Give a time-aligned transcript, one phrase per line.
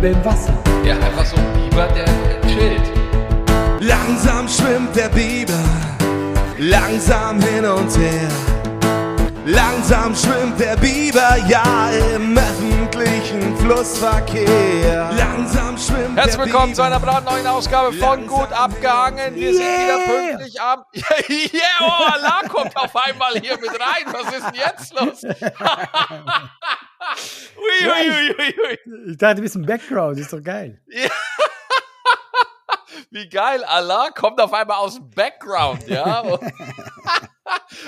[0.00, 0.54] Biber im Wasser.
[0.84, 2.06] Ja, einfach so ein Biber, der
[2.48, 2.82] chillt.
[3.80, 5.62] Langsam schwimmt der Biber,
[6.58, 8.28] langsam hin und her.
[9.44, 12.49] Langsam schwimmt der Biber, ja, im öffentlichen
[13.70, 15.12] Flussverkehr.
[15.12, 19.36] Langsam schwimmt Herzlich willkommen zu einer brandneuen Ausgabe von Langsam Gut abgehangen.
[19.36, 19.84] Wir sind Yeah.
[19.84, 20.84] wieder pünktlich am.
[20.92, 24.06] yeah, oh, Allah kommt auf einmal hier mit rein.
[24.06, 25.22] Was ist denn jetzt los?
[25.22, 25.38] ui,
[27.86, 28.76] ui, ui, ui, ui.
[29.12, 30.82] Ich dachte, du bist im Background, ist doch geil.
[33.12, 36.24] Wie geil, Allah kommt auf einmal aus dem Background, ja.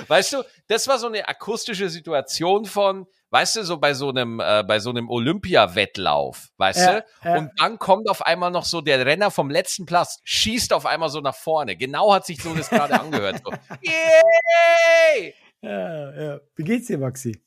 [0.07, 4.39] weißt du, das war so eine akustische Situation von, weißt du, so bei so einem,
[4.41, 7.05] äh, bei so einem Olympia-Wettlauf, weißt Ja, du?
[7.25, 7.39] ja.
[7.39, 11.09] Und dann kommt auf einmal noch so der Renner vom letzten Platz, schießt auf einmal
[11.09, 11.75] so nach vorne.
[11.77, 13.41] Genau hat sich so das gerade angehört.
[13.45, 13.51] So.
[13.83, 15.35] Yay!
[15.63, 16.41] Ja, ja.
[16.57, 17.43] Wie geht's dir, Maxi?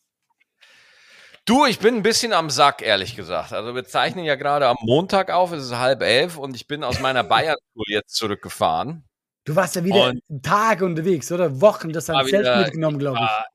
[1.45, 3.53] Du, ich bin ein bisschen am Sack, ehrlich gesagt.
[3.53, 6.83] Also wir zeichnen ja gerade am Montag auf, es ist halb elf und ich bin
[6.83, 9.03] aus meiner Bayern-Tour jetzt zurückgefahren.
[9.44, 11.61] Du warst ja wieder Und- Tage unterwegs, oder?
[11.61, 13.22] Wochen, das hat Zelt wieder- mitgenommen, glaube ich.
[13.23, 13.45] war,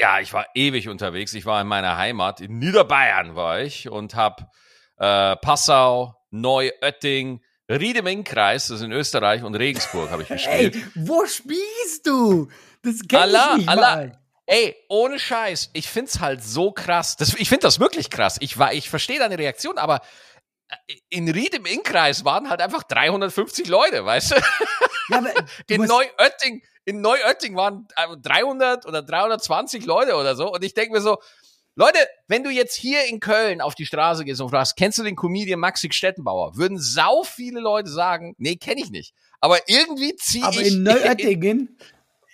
[0.00, 1.34] ja, ich war ewig unterwegs.
[1.34, 4.46] Ich war in meiner Heimat, in Niederbayern war ich und habe
[4.98, 10.70] äh, Passau, Neuötting, Ried im Innkreis, das ist in Österreich, und Regensburg habe ich Ey,
[10.70, 10.90] gespielt.
[10.94, 12.48] wo spielst du?
[12.82, 13.96] Das kenn Allah, ich nicht Allah.
[13.96, 14.18] mal.
[14.46, 17.16] Ey, ohne Scheiß, ich find's halt so krass.
[17.16, 18.36] Das, ich find das wirklich krass.
[18.40, 20.00] Ich, war- ich verstehe deine Reaktion, aber
[20.68, 24.34] äh, in Ried im Innkreis waren halt einfach 350 Leute, weißt du?
[25.10, 25.20] Ja,
[25.66, 30.52] du in Neuötting, in Neuötting waren äh, 300 oder 320 Leute oder so.
[30.52, 31.18] Und ich denke mir so,
[31.74, 35.04] Leute, wenn du jetzt hier in Köln auf die Straße gehst und fragst, kennst du
[35.04, 36.56] den Comedian Maxi Stettenbauer?
[36.56, 39.14] Würden sau viele Leute sagen, nee, kenne ich nicht.
[39.40, 40.72] Aber irgendwie ziehe aber ich.
[40.72, 41.78] in Neuöttingen,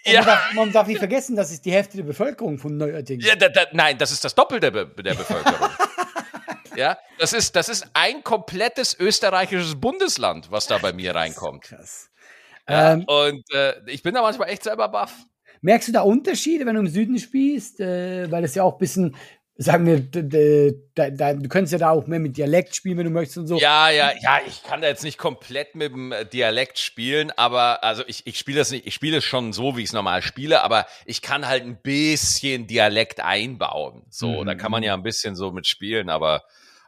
[0.06, 0.20] Ja.
[0.20, 3.26] man, darf, man darf nicht vergessen, das ist die Hälfte der Bevölkerung von Neuöttingen.
[3.26, 5.70] Ja, da, da, nein, das ist das Doppelte der, Be der Bevölkerung.
[6.76, 11.64] ja, das ist, das ist ein komplettes österreichisches Bundesland, was da bei mir reinkommt.
[11.64, 12.10] Krass.
[12.66, 15.14] Ähm, und äh, ich bin da manchmal echt selber baff.
[15.60, 17.80] Merkst du da Unterschiede, wenn du im Süden spielst?
[17.80, 19.16] Äh, weil das ja auch ein bisschen,
[19.56, 20.00] sagen wir,
[20.94, 23.46] da, da, du könntest ja da auch mehr mit Dialekt spielen, wenn du möchtest und
[23.46, 23.58] so.
[23.58, 27.82] Ja, ja, ja, ich kann da jetzt nicht komplett mit dem äh, Dialekt spielen, aber
[27.84, 30.22] also ich, ich spiele das nicht, ich spiele es schon so, wie ich es normal
[30.22, 34.04] spiele, aber ich kann halt ein bisschen Dialekt einbauen.
[34.10, 34.46] So, Mhm.
[34.46, 36.42] da kann man ja ein bisschen so mit spielen, aber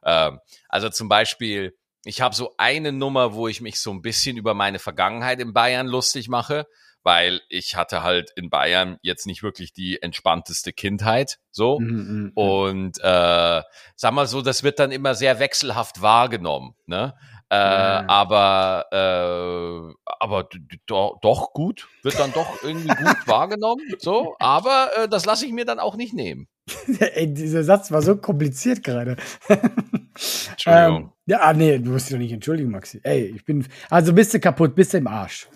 [0.04, 1.74] ähm, also zum Beispiel,
[2.06, 5.52] ich habe so eine Nummer, wo ich mich so ein bisschen über meine Vergangenheit in
[5.52, 6.66] Bayern lustig mache,
[7.02, 11.78] weil ich hatte halt in Bayern jetzt nicht wirklich die entspannteste Kindheit, so.
[11.78, 12.32] Mhm.
[12.34, 13.62] Und äh,
[13.94, 17.14] sag mal so, das wird dann immer sehr wechselhaft wahrgenommen, ne?
[17.48, 18.04] Äh, Ja.
[18.08, 20.48] Aber äh, aber
[20.86, 24.34] do, doch gut, wird dann doch irgendwie gut wahrgenommen, so.
[24.40, 26.48] Aber äh, das lasse ich mir dann auch nicht nehmen.
[26.98, 29.16] Ey, dieser Satz war so kompliziert gerade.
[30.50, 31.02] Entschuldigung.
[31.02, 33.00] Ähm, ja, ah, nee, du musst dich doch nicht entschuldigen, Maxi.
[33.02, 35.48] Ey, ich bin, also bist du kaputt, bist du im Arsch.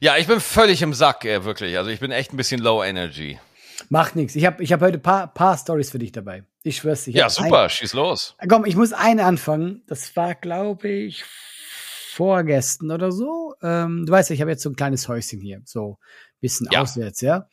[0.00, 1.76] Ja, ich bin völlig im Sack, äh, wirklich.
[1.76, 3.38] Also ich bin echt ein bisschen low energy.
[3.88, 4.36] Macht nichts.
[4.36, 6.44] Ich habe ich hab heute ein paar, paar Stories für dich dabei.
[6.62, 7.12] Ich schwör's dir.
[7.12, 8.34] Ja, super, schieß los.
[8.38, 9.82] Ein, komm, ich muss eine anfangen.
[9.86, 11.24] Das war, glaube ich,
[12.12, 13.54] vorgestern oder so.
[13.62, 16.68] Ähm, du weißt ja, ich habe jetzt so ein kleines Häuschen hier, so ein bisschen
[16.70, 16.82] Ja.
[16.82, 17.48] auswärts, ja.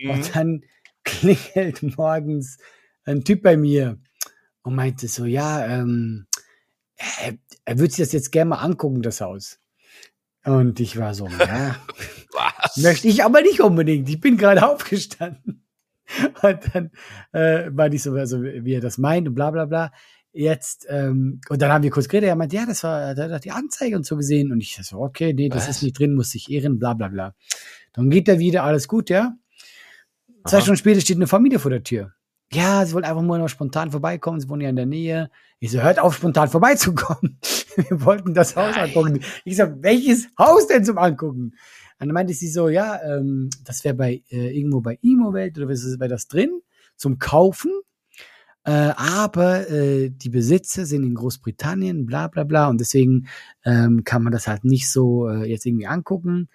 [0.00, 0.10] Mhm.
[0.10, 0.62] Und dann
[1.04, 2.58] klingelt morgens
[3.04, 3.98] ein Typ bei mir
[4.68, 6.26] und meinte so, ja, ähm,
[6.96, 7.34] er,
[7.64, 9.60] er würde sich das jetzt gerne mal angucken, das Haus.
[10.44, 11.76] Und ich war so, ja,
[12.76, 14.08] möchte ich aber nicht unbedingt.
[14.08, 15.64] Ich bin gerade aufgestanden.
[16.42, 16.90] Und dann
[17.32, 19.90] äh, war ich so, also, wie er das meint und bla bla bla.
[20.32, 23.44] Jetzt, ähm, und dann haben wir kurz geredet, er meinte, ja, das war, da hat
[23.44, 24.52] die Anzeige und so gesehen.
[24.52, 25.76] Und ich so, okay, nee, das Was?
[25.76, 27.34] ist nicht drin, muss sich ehren, bla bla bla.
[27.94, 29.34] Dann geht er wieder, alles gut, ja.
[30.46, 30.62] Zwei Aha.
[30.62, 32.12] Stunden später steht eine Familie vor der Tür.
[32.52, 35.30] Ja, sie wollen einfach nur noch spontan vorbeikommen, sie wohnen ja in der Nähe.
[35.58, 37.38] Ich so, hört auf, spontan vorbeizukommen.
[37.76, 38.86] Wir wollten das Haus Nein.
[38.86, 39.20] angucken.
[39.44, 41.52] Ich so, welches Haus denn zum Angucken?
[42.00, 45.68] Und dann meinte sie so, ja, ähm, das wäre bei äh, irgendwo bei Immowelt oder
[45.68, 46.62] was ist wäre das drin
[46.96, 47.72] zum Kaufen.
[48.64, 52.68] Äh, aber äh, die Besitzer sind in Großbritannien, bla bla bla.
[52.68, 53.28] Und deswegen
[53.64, 56.48] ähm, kann man das halt nicht so äh, jetzt irgendwie angucken.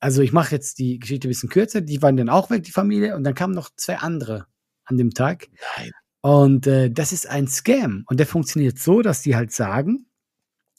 [0.00, 1.80] Also ich mache jetzt die Geschichte ein bisschen kürzer.
[1.80, 3.14] Die waren dann auch weg, die Familie.
[3.14, 4.46] Und dann kamen noch zwei andere
[4.88, 5.48] an dem Tag.
[5.76, 5.92] Nein.
[6.20, 8.04] Und äh, das ist ein Scam.
[8.08, 10.06] Und der funktioniert so, dass die halt sagen,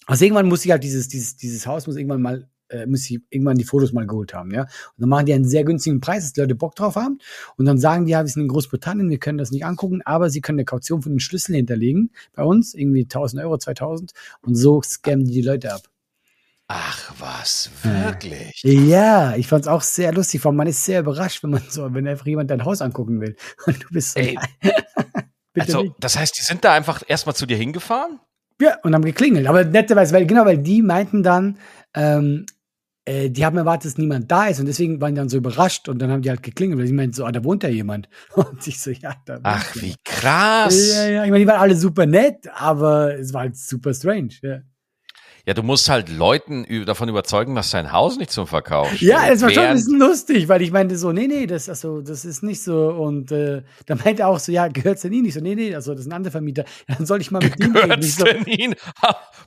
[0.05, 3.21] also irgendwann muss ich halt dieses, dieses, dieses Haus muss irgendwann mal, äh, muss ich
[3.29, 4.63] irgendwann die Fotos mal geholt haben, ja.
[4.63, 7.19] Und dann machen die einen sehr günstigen Preis, dass die Leute Bock drauf haben.
[7.57, 10.29] Und dann sagen die, ja, wir sind in Großbritannien, wir können das nicht angucken, aber
[10.29, 14.13] sie können eine Kaution für den Schlüssel hinterlegen bei uns, irgendwie 1000 Euro, 2000.
[14.41, 15.83] Und so scammen die die Leute ab.
[16.71, 18.61] Ach was, wirklich?
[18.63, 22.07] Ja, ich fand's auch sehr lustig, weil man ist sehr überrascht, wenn man so, wenn
[22.07, 23.35] einfach jemand dein Haus angucken will.
[23.65, 24.37] Und du bist so, Ey.
[25.57, 25.95] Also, nicht.
[25.99, 28.19] das heißt, die sind da einfach erstmal zu dir hingefahren?
[28.61, 29.47] Ja, und haben geklingelt.
[29.47, 31.57] Aber netterweise, weil, genau, weil die meinten dann,
[31.95, 32.45] ähm,
[33.03, 35.89] äh, die haben erwartet, dass niemand da ist und deswegen waren die dann so überrascht
[35.89, 38.07] und dann haben die halt geklingelt, weil sie meinten so, ah, da wohnt ja jemand.
[38.35, 40.93] Und ich so, ja, da Ach, wie krass.
[40.93, 44.35] Ja, ja, ich meine, die waren alle super nett, aber es war halt super strange.
[44.43, 44.59] Ja,
[45.49, 49.09] Ja, du musst halt Leuten davon überzeugen, dass dein Haus nicht zum Verkauf steht.
[49.09, 52.01] ja es war schon ein bisschen lustig, weil ich meinte so, nee, nee, das, also,
[52.01, 52.89] das ist nicht so.
[52.89, 55.33] Und äh, da meinte er auch so, ja, gehört's denn Ihnen nicht?
[55.33, 56.65] So, nee, nee, also das ist ein anderer Vermieter.
[56.87, 57.99] Dann soll ich mal mit dem reden.
[57.99, 58.75] Ich so, denn ihnen?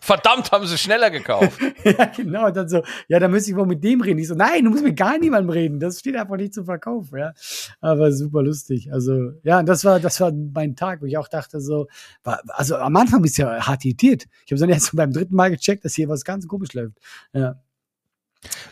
[0.00, 1.60] Verdammt, haben sie schneller gekauft.
[1.84, 2.46] ja, genau.
[2.46, 4.18] Und dann so, ja, dann müsste ich wohl mit dem reden.
[4.18, 5.78] Ich so, nein, du musst mit gar niemandem reden.
[5.78, 7.32] Das steht einfach nicht zum Verkauf, ja.
[7.80, 8.92] Aber super lustig.
[8.92, 11.86] Also, ja, das war, das war mein Tag, wo ich auch dachte so,
[12.24, 14.24] war, also am Anfang bist du ja hart irritiert.
[14.44, 16.98] Ich habe dann erst so beim dritten Mal gecheckt, dass hier was ganz komisch läuft.
[17.32, 17.60] Ja.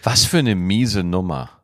[0.02, 1.62] Was für eine miese Nummer.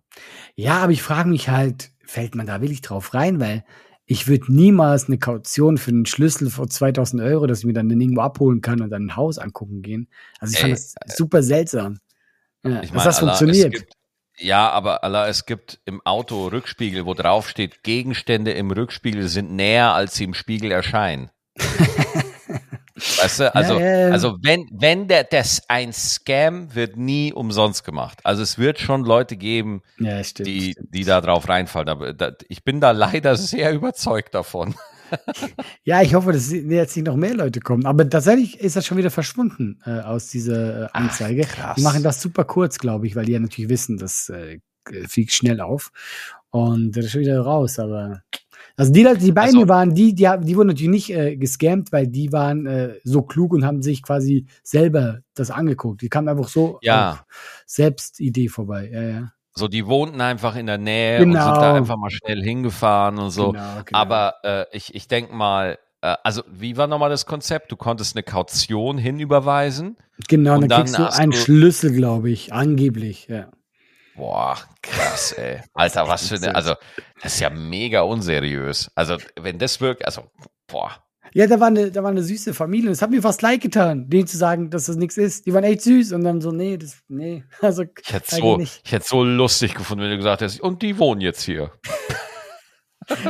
[0.54, 3.40] Ja, aber ich frage mich halt, fällt man da wirklich drauf rein?
[3.40, 3.64] Weil
[4.06, 7.88] ich würde niemals eine Kaution für einen Schlüssel vor 2000 Euro, dass ich mir dann
[7.88, 10.08] den irgendwo abholen kann und dann ein Haus angucken gehen.
[10.38, 11.98] Also ich fand Ey, das super seltsam.
[12.64, 13.74] Ja, Ich dass meine, das Allah, funktioniert.
[13.74, 13.92] Gibt,
[14.38, 19.52] ja, aber Allah, es gibt im Auto Rückspiegel, wo drauf steht, Gegenstände im Rückspiegel sind
[19.52, 21.30] näher, als sie im Spiegel erscheinen.
[23.22, 27.84] weißt du, also, Ja, ja, also wenn, wenn der, das ein Scam wird nie umsonst
[27.84, 28.20] gemacht.
[28.24, 30.48] Also es wird schon Leute geben, ja, stimmt.
[30.48, 30.94] die, stimmt.
[30.94, 31.88] die da drauf reinfallen.
[31.88, 34.74] Aber da, ich bin da leider sehr überzeugt davon.
[35.84, 37.86] Ja, ich hoffe, dass jetzt nicht noch mehr Leute kommen.
[37.86, 41.42] Aber tatsächlich ist das schon wieder verschwunden äh, aus dieser äh, Anzeige.
[41.42, 41.76] krass.
[41.76, 44.58] die machen das super kurz, glaube ich, weil die ja natürlich wissen, das äh,
[45.08, 45.92] fliegt schnell auf.
[46.50, 47.78] Und das ist schon wieder raus.
[47.78, 48.22] Aber
[48.76, 51.10] also die Leute, die bei Also- mir waren, die, die, haben- die wurden natürlich nicht
[51.10, 56.02] äh, gescammt, weil die waren äh, so klug und haben sich quasi selber das angeguckt.
[56.02, 57.12] Die kamen einfach so Ja.
[57.12, 57.24] auf
[57.66, 58.90] Selbstidee vorbei.
[58.92, 59.32] Ja, ja.
[59.54, 61.44] So, die wohnten einfach in der Nähe und Genau.
[61.44, 63.52] sind da einfach mal schnell hingefahren und so.
[63.52, 63.98] Genau, genau.
[63.98, 67.72] Aber äh, ich, ich denke mal, äh, also wie war nochmal das Konzept?
[67.72, 69.96] Du konntest eine Kaution hinüberweisen.
[70.28, 73.28] genau, und dann, dann kriegst du einen Schlüssel, glaube ich, angeblich.
[73.30, 73.48] Ja.
[74.16, 75.60] Boah, krass, ey.
[75.74, 76.74] Alter, was für eine, also
[77.22, 78.90] das ist ja mega unseriös.
[78.94, 80.30] Also wenn das wirkt, also
[80.66, 80.90] boah.
[81.34, 82.88] Ja, da war eine, da war eine süße Familie.
[82.88, 85.44] Das hat mir fast leid getan, denen zu sagen, dass das nichts ist.
[85.44, 87.44] Die waren echt süß und dann so, nee, das, nee.
[87.60, 88.80] Also, Ich hätte so, nicht.
[88.84, 91.72] ich hätte so lustig gefunden, wenn du gesagt hättest, und die wohnen jetzt hier.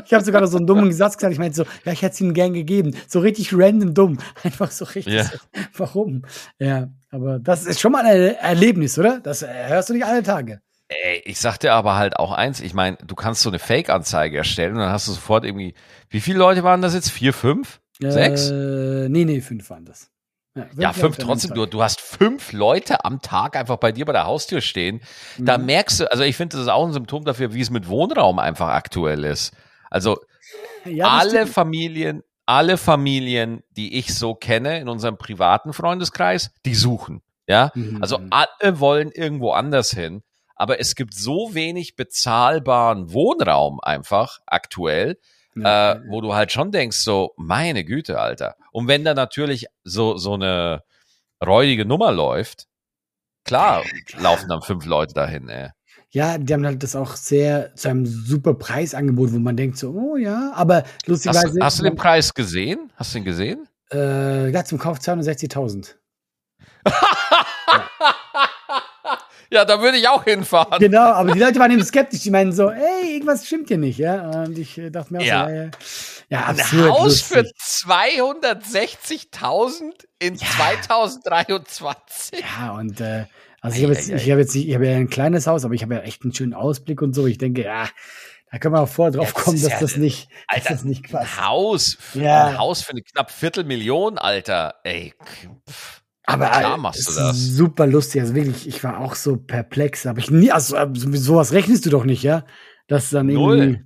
[0.05, 1.33] Ich habe sogar noch so einen dummen Satz gesagt.
[1.33, 2.97] Ich meinte so, ja, ich hätte es ihnen gern gegeben.
[3.09, 4.19] So richtig random dumm.
[4.43, 5.13] Einfach so richtig.
[5.13, 5.25] Ja.
[5.25, 5.39] So,
[5.77, 6.23] warum?
[6.59, 9.21] Ja, aber das ist schon mal ein Erlebnis, oder?
[9.21, 10.61] Das hörst du nicht alle Tage.
[10.89, 14.37] Ey, ich sag dir aber halt auch eins, ich meine, du kannst so eine Fake-Anzeige
[14.39, 15.75] erstellen und dann hast du sofort irgendwie,
[16.11, 17.11] wie viele Leute waren das jetzt?
[17.11, 17.81] Vier, fünf?
[18.01, 18.51] Sechs?
[18.51, 20.11] Äh, nee, nee, fünf waren das.
[20.79, 21.55] Ja, fünf Leute an trotzdem.
[21.55, 25.01] Du, du hast fünf Leute am Tag einfach bei dir bei der Haustür stehen.
[25.39, 25.67] Da Mhm.
[25.67, 28.39] merkst du, also ich finde, das ist auch ein Symptom dafür, wie es mit Wohnraum
[28.39, 29.55] einfach aktuell ist.
[29.91, 30.19] Also.
[30.85, 31.49] Ja, alle stimmt.
[31.51, 37.23] Familien, alle Familien, die ich so kenne in unserem privaten Freundeskreis, die suchen.
[37.49, 37.99] Ja, Mhm.
[38.03, 40.23] also alle wollen irgendwo anders hin.
[40.57, 45.19] Aber es gibt so wenig bezahlbaren Wohnraum einfach aktuell,
[45.55, 48.57] Ja, äh, wo du halt schon denkst, so, meine Güte, Alter.
[48.73, 50.83] Und wenn da natürlich so, so eine
[51.45, 52.67] räudige Nummer läuft,
[53.45, 53.85] klar,
[54.19, 55.71] laufen dann fünf Leute dahin, ey.
[56.11, 59.91] Ja, die haben halt das auch sehr zu einem super Preisangebot, wo man denkt so,
[59.91, 61.59] oh ja, aber Hast, lustigerweise.
[61.59, 62.91] du- hast du den Preis gesehen?
[62.97, 63.69] Hast du ihn gesehen?
[63.93, 65.97] Äh, ja, zum Kauf 260.000.
[67.69, 67.89] Ja,
[69.51, 70.79] da würde ich auch hinfahren.
[70.81, 72.23] Genau, aber die Leute waren eben skeptisch.
[72.23, 74.43] Die meinen so, ey, irgendwas stimmt hier nicht, ja.
[74.45, 75.45] Und ich äh, dachte mir auch Ja.
[75.47, 75.71] so, ja, ja.
[76.31, 77.57] ja Ein absurd Haus für lustig.
[77.61, 82.41] 260.000 in 2023?
[82.41, 83.27] Ja, und äh,
[83.61, 85.83] also ich habe jetzt, ich habe jetzt, ich habe ja ein kleines Haus, aber ich
[85.83, 87.27] habe ja echt einen schönen Ausblick und so.
[87.27, 87.89] Ich denke, ja,
[88.51, 90.75] da können wir auch vorher drauf Ja, das kommen, dass ja- das nicht, dass Alter,
[90.75, 91.39] das nicht passt.
[91.39, 92.47] Ein Haus, für, Ja.
[92.47, 94.77] ein Haus für eine knapp Viertelmillion, Alter.
[94.85, 95.15] Ey,
[95.69, 96.03] pff.
[96.27, 97.37] Aber klar äh, machst du das.
[97.37, 98.21] ist super lustig.
[98.21, 100.07] Also wirklich, ich war auch so perplex.
[100.07, 102.45] Aber ich nie, also so- mit sowas rechnest du doch nicht, ja?
[102.89, 103.59] Das dann Null.
[103.59, 103.85] irgendwie.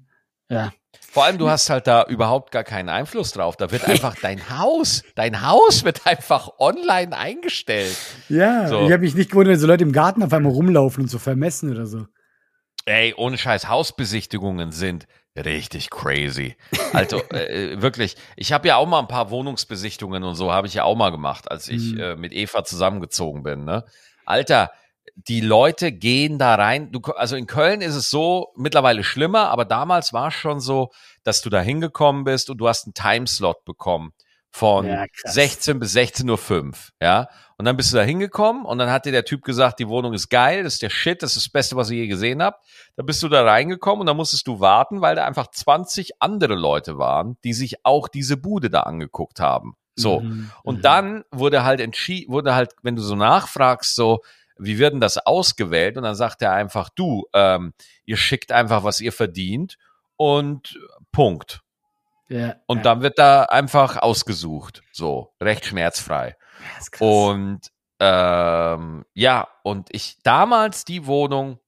[0.49, 0.73] Ja.
[1.13, 3.57] Vor allem, du hast halt da überhaupt gar keinen Einfluss drauf.
[3.57, 7.97] Da wird einfach dein Haus, dein Haus wird einfach online eingestellt.
[8.29, 8.85] Ja, So.
[8.87, 11.19] ich habe mich nicht gewundert, wenn so Leute im Garten auf einmal rumlaufen und so
[11.19, 12.07] vermessen oder so.
[12.87, 15.07] Ey, ohne Scheiß, Hausbesichtigungen sind
[15.37, 16.57] richtig crazy.
[16.93, 20.75] Also äh, wirklich, ich habe ja auch mal ein paar Wohnungsbesichtigungen und so, habe ich
[20.75, 22.01] ja auch mal gemacht, als ich Mhm.
[22.01, 23.65] äh, mit Eva zusammengezogen bin.
[23.65, 23.85] Ne?
[24.27, 24.71] Alter,
[25.15, 26.93] die Leute gehen da rein.
[26.93, 30.91] Du, also in Köln ist es so mittlerweile schlimmer, aber damals war es schon so,
[31.25, 34.13] dass du da hingekommen bist und du hast einen Timeslot bekommen
[34.51, 35.35] von Ja, krass.
[35.35, 37.29] 16 bis 16.05 Uhr, ja.
[37.61, 40.15] Und dann bist du da hingekommen und dann hat dir der Typ gesagt, die Wohnung
[40.15, 42.67] ist geil, das ist der Shit, das ist das Beste, was ihr je gesehen habt.
[42.97, 46.55] Da bist du da reingekommen und dann musstest du warten, weil da einfach 20 andere
[46.55, 49.77] Leute waren, die sich auch diese Bude da angeguckt haben.
[49.95, 50.21] So.
[50.21, 50.51] Mhm.
[50.63, 54.21] Und dann wurde halt entschieden, wurde halt, wenn du so nachfragst, so,
[54.57, 55.99] wie wird denn das ausgewählt?
[55.99, 57.75] Und dann sagt er einfach, du, ähm,
[58.07, 59.77] ihr schickt einfach, was ihr verdient
[60.17, 60.81] und
[61.13, 61.61] Punkt.
[62.31, 64.83] Ja, Und ja, dann wird da einfach ausgesucht.
[64.93, 66.37] So, recht schmerzfrei.
[67.01, 71.59] Und ähm, ja, und ich damals die Wohnung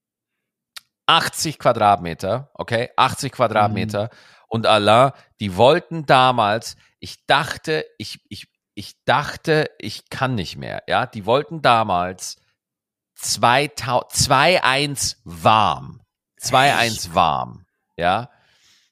[1.05, 4.09] 80 Quadratmeter, okay, 80 Quadratmeter.
[4.47, 10.83] Und Allah, die wollten damals, ich dachte, ich, ich, ich dachte, ich kann nicht mehr,
[10.87, 12.37] ja, die wollten damals
[13.15, 16.01] 2000 2-1 warm.
[16.41, 18.29] 2-1 warm, ja.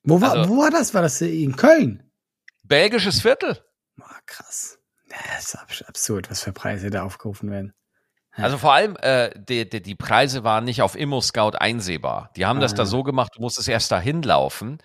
[0.03, 0.93] wo, war, also- wo war das?
[0.93, 2.09] War das in Köln?
[2.63, 3.63] Belgisches Viertel.
[3.97, 4.79] Boah, krass.
[5.11, 7.73] Ja, Das ist abs- absurd, was für Preise da aufgerufen werden.
[8.37, 8.45] Ja.
[8.45, 12.29] Also vor allem, äh, die, die, die Preise waren nicht auf Immo-Scout einsehbar.
[12.37, 12.77] Die haben das Ah.
[12.77, 14.77] da so gemacht, du musstest erst da hinlaufen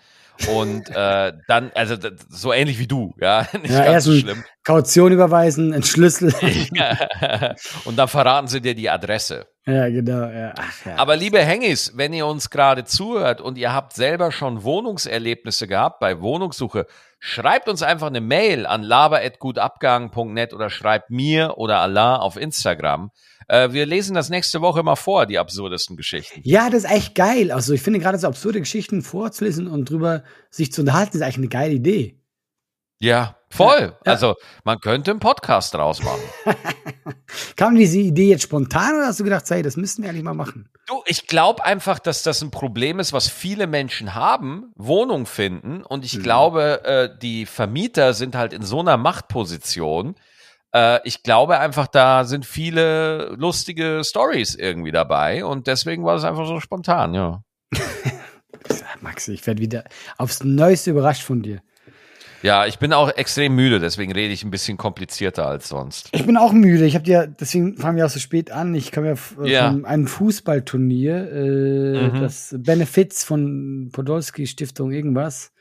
[0.49, 1.95] und äh, dann, also
[2.29, 4.43] so ähnlich wie du, ja, nicht Ja, ganz erst so schlimm.
[4.65, 6.33] Kaution überweisen, ein Schlüssel.
[7.85, 9.47] und dann verraten sie dir die Adresse.
[9.65, 10.27] ja, genau.
[10.29, 10.53] Ja.
[10.57, 10.95] Ach, ja.
[10.97, 15.99] Aber liebe Hengis, wenn ihr uns gerade zuhört und ihr habt selber schon Wohnungserlebnisse gehabt
[15.99, 16.85] bei Wohnungssuche,
[17.19, 23.11] schreibt uns einfach eine Mail an laber.gutabgang.net oder schreibt mir oder Allah auf Instagram.
[23.47, 26.41] Äh, wir lesen das nächste Woche mal vor, die absurdesten Geschichten.
[26.43, 27.51] Ja, das ist echt geil.
[27.51, 31.37] Also ich finde gerade so absurde Geschichten vorzulesen und drüber sich zu unterhalten, ist eigentlich
[31.37, 32.19] eine geile Idee.
[32.99, 33.79] Ja, voll.
[33.81, 34.11] Ja, ja.
[34.11, 36.21] Also man könnte einen Podcast draus machen.
[37.55, 40.33] Kam diese Idee jetzt spontan oder hast du gedacht, hey, das müssten wir eigentlich mal
[40.33, 40.69] machen?
[40.87, 45.83] Du, ich glaube einfach, dass das ein Problem ist, was viele Menschen haben, Wohnung finden.
[45.83, 46.23] Und ich Mhm.
[46.23, 50.15] glaube, äh, die Vermieter sind halt in so einer Machtposition.
[50.73, 55.45] Äh, ich glaube einfach, da sind viele lustige Stories irgendwie dabei.
[55.45, 57.41] Und deswegen war es einfach so spontan, ja.
[59.01, 59.83] Max, ich werde wieder
[60.17, 61.61] aufs Neueste überrascht von dir.
[62.43, 66.09] Ja, ich bin auch extrem müde, deswegen rede ich ein bisschen komplizierter als sonst.
[66.11, 66.85] Ich bin auch müde.
[66.85, 68.75] Ich habe dir, deswegen fangen wir auch so spät an.
[68.75, 69.71] Ich komme ja äh, Ja.
[69.71, 72.19] von einem Fußballturnier, äh, Mhm.
[72.21, 75.51] das Benefits von Podolski Stiftung irgendwas.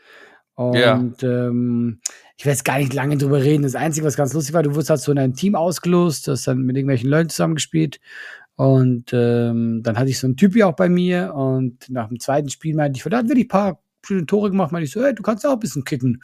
[0.55, 1.49] Und Ja.
[1.49, 2.01] ähm,
[2.37, 3.63] ich will jetzt gar nicht lange drüber reden.
[3.63, 6.33] Das Einzige, was ganz lustig war, du wurdest halt so in ein Team ausgelost, du
[6.33, 8.01] hast dann mit irgendwelchen Leuten zusammengespielt.
[8.55, 11.35] Und ähm, dann hatte ich so einen Typi auch bei mir.
[11.35, 14.73] Und nach dem zweiten Spiel meinte ich, da hat wirklich ein paar schöne Tore gemacht.
[14.73, 16.23] Meinte ich so, hey, du kannst auch ein bisschen kicken.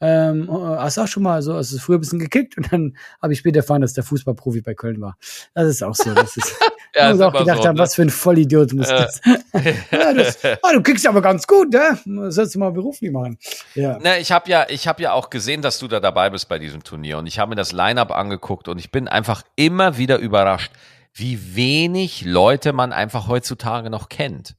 [0.00, 2.96] Ähm, äh, hast du auch schon mal so, du früher ein bisschen gekickt und dann
[3.20, 5.16] habe ich später erfahren, dass der Fußballprofi bei Köln war.
[5.54, 6.14] Das ist auch so.
[6.14, 6.54] Das ist,
[6.94, 7.82] Ja, muss auch gedacht so, haben, ne?
[7.82, 8.96] was für ein Vollidiot muss Äh.
[8.96, 9.20] das.
[9.92, 11.98] ja, das ah, du kickst aber ganz gut, ne?
[12.04, 13.38] Das sollst du mal beruflich machen.
[13.74, 13.98] Ja.
[14.02, 16.58] Na, ich habe ja, ich habe ja auch gesehen, dass du da dabei bist bei
[16.58, 20.18] diesem Turnier und ich habe mir das Line-up angeguckt und ich bin einfach immer wieder
[20.18, 20.72] überrascht,
[21.14, 24.56] wie wenig Leute man einfach heutzutage noch kennt.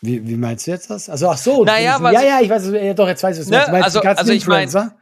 [0.00, 1.08] Wie, wie meinst du jetzt das?
[1.08, 3.44] Also ach so, Naja, du- was- ja, ja, ich weiß, ja, doch, jetzt weiß ich,
[3.46, 3.94] du Ne, meinst.
[3.96, 4.96] Du also- also ich mein- Influencer?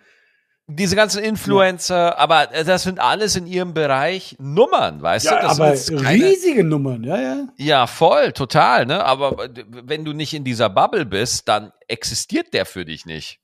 [0.68, 5.30] Diese ganzen Influencer, aber äh, das sind alles in ihrem Bereich Nummern, weißt du?
[5.30, 7.46] ja, Das sind aber keine- riesige Nummern, ja, ja.
[7.56, 9.04] Ja, voll, total, ne?
[9.04, 9.48] Aber
[9.84, 13.38] wenn du nicht in dieser Bubble bist, dann existiert der für dich nicht.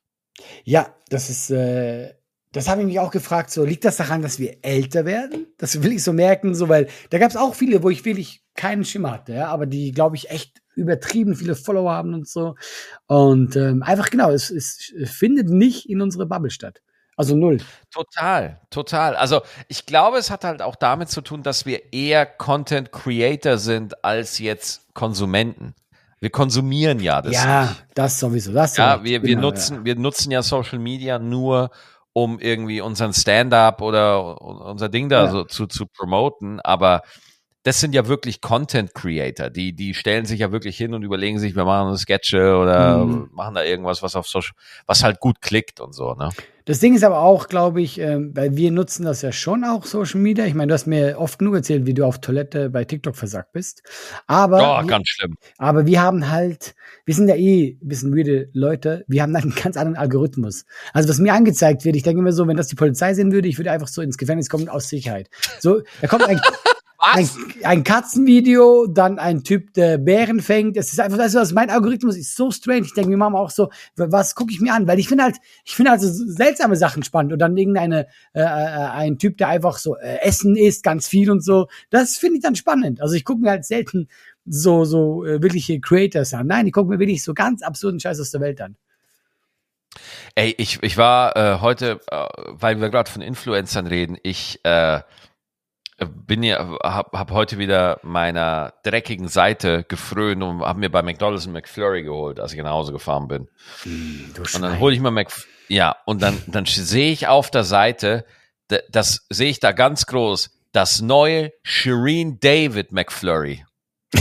[0.65, 2.13] Ja, das ist, äh,
[2.51, 5.47] das habe ich mich auch gefragt, so liegt das daran, dass wir älter werden?
[5.59, 8.43] Das will ich so merken, so, weil da gab es auch viele, wo ich wirklich
[8.57, 12.55] keinen Schimmer hatte, ja, aber die, glaube ich, echt übertrieben viele Follower haben und so.
[13.07, 16.81] Und ähm, einfach genau, es, es findet nicht in unsere Bubble statt.
[17.17, 17.59] Also null.
[17.91, 19.17] Total, total.
[19.17, 23.59] Also ich glaube, es hat halt auch damit zu tun, dass wir eher Content Creator
[23.59, 25.75] sind als jetzt Konsumenten.
[26.21, 27.33] Wir konsumieren ja das.
[27.35, 27.85] ja, nicht.
[27.95, 28.53] das sowieso.
[28.53, 31.71] Das Ja, sowieso, wir, wir genau, nutzen, wir nutzen ja Social Media nur,
[32.15, 35.31] um irgendwie unseren Stand-up oder unser Ding da Ja.
[35.31, 36.61] so zu, zu promoten.
[36.61, 37.03] Aber
[37.65, 39.49] das sind ja wirklich Content Creator.
[39.51, 43.29] Die, die stellen sich ja wirklich hin und überlegen sich, wir machen Sketche oder Mhm.
[43.33, 44.53] machen da irgendwas, was auf Social,
[44.87, 46.31] was halt gut klickt und so, ne?
[46.65, 49.85] Das Ding ist aber auch, glaube ich, ähm, weil wir nutzen das ja schon auch
[49.85, 50.45] Social Media.
[50.47, 53.53] Ich meine, du hast mir oft genug erzählt, wie du auf Toilette bei TikTok versagt
[53.53, 53.83] bist.
[54.29, 55.35] Aber Ja, wir- ganz schlimm.
[55.59, 59.45] Aber wir haben halt, wir sind ja eh ein bisschen weirde Leute, wir haben halt
[59.45, 60.65] einen ganz anderen Algorithmus.
[60.93, 63.49] Also was mir angezeigt wird, ich denke immer so, wenn das die Polizei sehen würde,
[63.49, 65.31] ich würde einfach so ins Gefängnis kommen aus Sicherheit.
[65.59, 66.41] So, da kommt ein,
[67.03, 67.37] ein, Was?
[67.65, 70.77] ein Katzenvideo, dann ein Typ, der Bären fängt.
[70.77, 72.83] Es ist einfach, weißt du was, mein Algorithmus ist so strange.
[72.87, 74.87] Ich denke mir manchmal auch so, was gucke ich mir an?
[74.87, 78.45] Weil ich finde halt, ich finde also seltsame Sachen spannend und dann irgendeine, äh, äh,
[78.45, 81.67] ein Typ, der einfach so äh, Essen isst, ganz viel und so.
[81.91, 83.01] Das finde ich dann spannend.
[83.03, 84.09] Also ich gucke mir halt selten
[84.47, 86.47] so, so äh, wirkliche Creators an.
[86.47, 88.77] Nein, ich gucke mir wirklich so ganz absurden Scheiß aus der Welt an.
[90.37, 95.01] Ey, ich, ich war äh, heute, äh, weil wir gerade von Influencern reden, ich, äh,
[96.07, 101.45] bin ja, hab, hab heute wieder meiner dreckigen Seite gefrönt und hab mir bei McDonald's
[101.45, 103.49] einen McFlurry geholt, als ich nach Hause gefahren bin.
[103.85, 105.31] Du Und dann hole ich mir Mc,
[105.69, 108.25] ja, und dann, dann sehe ich auf der Seite,
[108.91, 113.65] das sehe ich da ganz groß, das neue Shireen David McFlurry.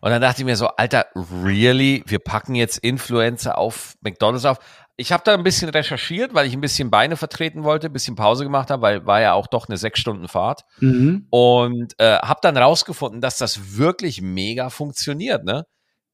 [0.00, 2.02] und dann dachte ich mir so, Alter, really?
[2.06, 4.58] Wir packen jetzt Influencer auf McDonalds auf.
[4.98, 8.16] Ich habe da ein bisschen recherchiert, weil ich ein bisschen Beine vertreten wollte, ein bisschen
[8.16, 10.64] Pause gemacht habe, weil war ja auch doch eine sechs Stunden Fahrt.
[10.80, 11.26] Mhm.
[11.28, 15.66] Und äh, habe dann rausgefunden, dass das wirklich mega funktioniert, ne?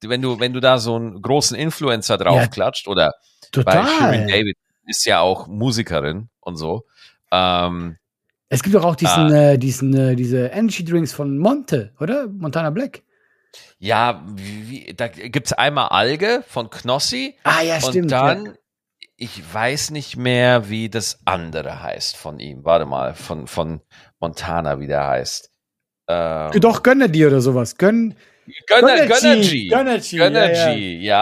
[0.05, 3.13] Wenn du, wenn du da so einen großen Influencer draufklatscht oder
[3.55, 4.27] weil Shirin Total.
[4.27, 6.85] David ist ja auch Musikerin und so.
[7.31, 7.99] Ähm,
[8.49, 12.27] Es gibt doch auch diesen, äh, diesen, äh, diese Energy Drinks von Monte, oder?
[12.27, 13.03] Montana Black.
[13.79, 17.97] ja, wie, wie, da gibt's einmal Alge von Knossi Ah, ja, stimmt.
[18.07, 18.53] und dann, ja.
[19.23, 22.65] Ich weiß nicht mehr, wie das andere heißt von ihm.
[22.65, 23.81] Warte mal, von, von
[24.19, 25.49] Montana, wie der heißt.
[26.09, 27.77] Ähm, Doch, gönne dir oder sowas.
[27.77, 28.17] Gönn.
[28.67, 29.69] Gönner, Gönnergy.
[29.69, 29.69] Gönnergy.
[29.69, 31.21] Gönnergy, ja, Gönnergy, ja,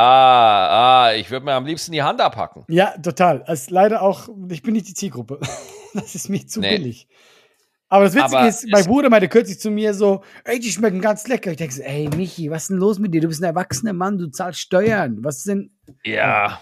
[0.71, 2.65] ah, ich würde mir am liebsten die Hand abpacken.
[2.69, 3.45] Ja, total.
[3.47, 5.39] Ist leider auch, ich bin nicht die Zielgruppe.
[5.93, 6.77] Das ist mir zu Nee.
[6.77, 7.09] billig.
[7.89, 11.01] Aber das Witzige Aber ist, mein Bruder meinte kürzlich zu mir so, ey, die schmecken
[11.01, 11.51] ganz lecker.
[11.51, 13.21] Ich denke so, ey, Michi, was ist denn los mit dir?
[13.21, 15.19] Du bist ein erwachsener Mann, du zahlst Steuern.
[15.25, 15.77] Was ist denn?
[16.05, 16.61] Ja.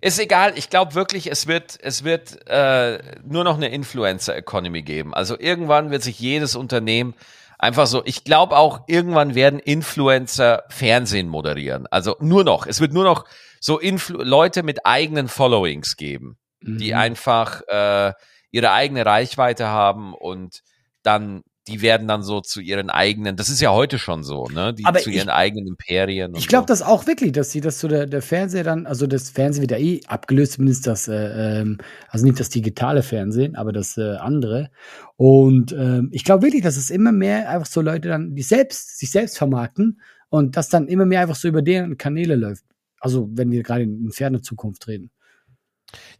[0.00, 5.14] Ist egal, ich glaube wirklich, es wird, es wird äh, nur noch eine Influencer-Economy geben.
[5.14, 7.14] Also irgendwann wird sich jedes Unternehmen
[7.58, 11.86] einfach so, ich glaube auch, irgendwann werden Influencer Fernsehen moderieren.
[11.90, 13.24] Also nur noch, es wird nur noch
[13.60, 16.98] so Influ Leute mit eigenen Followings geben, die Mhm.
[16.98, 18.12] einfach äh,
[18.52, 20.62] ihre eigene Reichweite haben und
[21.02, 24.72] dann, die werden dann so zu ihren eigenen, das ist ja heute schon so, ne?
[24.74, 26.32] Die Aber zu ich- ihren eigenen Imperien.
[26.32, 26.66] und Ich glaube so.
[26.72, 29.70] das auch wirklich, dass sie das so der, der Fernseher dann, also das Fernsehen wird
[29.72, 34.16] ja eh abgelöst, zumindest das, äh, ähm, also nicht das digitale Fernsehen, aber das äh,
[34.16, 34.70] andere.
[35.16, 38.98] Und ähm, ich glaube wirklich, dass es immer mehr einfach so Leute dann, die selbst,
[38.98, 42.64] sich selbst vermarkten und das dann immer mehr einfach so über deren Kanäle läuft.
[43.00, 45.10] Also wenn wir gerade in, in ferne Zukunft reden.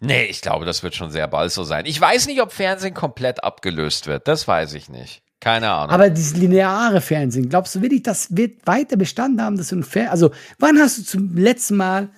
[0.01, 1.85] Nee, ich glaube, das wird schon sehr bald so sein.
[1.85, 4.27] Ich weiß nicht, ob Fernsehen komplett abgelöst wird.
[4.27, 5.23] Das weiß ich nicht.
[5.41, 5.91] Keine Ahnung.
[5.91, 9.85] Aber dieses lineare Fernsehen, glaubst du wirklich, das wird weiter Bestand haben, dass du ein
[9.85, 12.11] Fer also wann hast du zum letzten Mal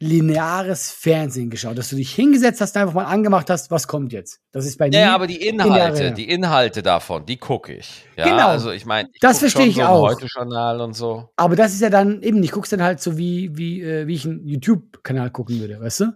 [0.00, 4.40] lineares Fernsehen geschaut, dass du dich hingesetzt hast, einfach mal angemacht hast, was kommt jetzt?
[4.52, 5.00] Das ist bei mir.
[5.00, 8.06] ja, aber die Inhalte, die Inhalte davon, die gucke ich.
[8.16, 8.48] Ja, Genau.
[8.48, 10.10] Also ich meine, ich Das verstehe ich so auch.
[10.10, 11.30] Heute-Journal und so.
[11.34, 14.14] Aber das ist ja dann eben, ich guck's dann halt so wie, wie, äh, wie
[14.14, 16.12] ich einen YouTube-Kanal gucken würde, weißt du?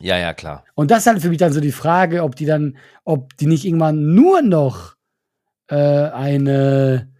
[0.00, 0.64] Ja, ja, klar.
[0.74, 3.46] Und das ist halt für mich dann so die Frage, ob die dann, ob die
[3.46, 4.95] nicht irgendwann nur noch
[5.68, 7.12] äh, eine,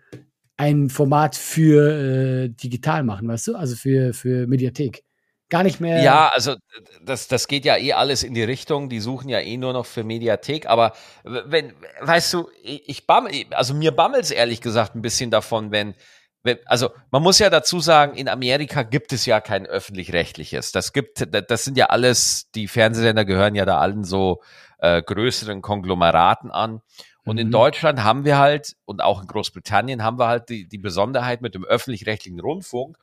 [0.57, 3.57] ein Format für äh, digital machen, weißt du?
[3.57, 5.03] Also für, für Mediathek.
[5.49, 6.03] Gar nicht mehr.
[6.03, 6.57] Ja, also
[7.05, 8.89] das, das geht ja eh alles in die Richtung.
[8.89, 10.67] Die suchen ja eh nur noch für Mediathek.
[10.67, 15.95] Aber wenn, weißt du, ich bammel, also mir bammelt's ehrlich gesagt ein bisschen davon, wenn,
[16.43, 20.73] wenn, also man muss ja dazu sagen, in Amerika gibt es ja kein öffentlich-rechtliches.
[20.73, 24.43] Das gibt, das sind ja alles, die Fernsehsender gehören ja da allen so
[24.79, 26.81] äh, größeren Konglomeraten an.
[27.27, 27.53] Und in Mhm.
[27.53, 31.55] Deutschland haben wir halt, und auch in Großbritannien haben wir halt die, die Besonderheit mit
[31.55, 32.97] dem öffentlich-rechtlichen Rundfunk,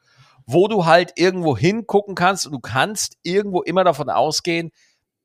[0.46, 4.72] wo du halt irgendwo hingucken kannst und du kannst irgendwo immer davon ausgehen,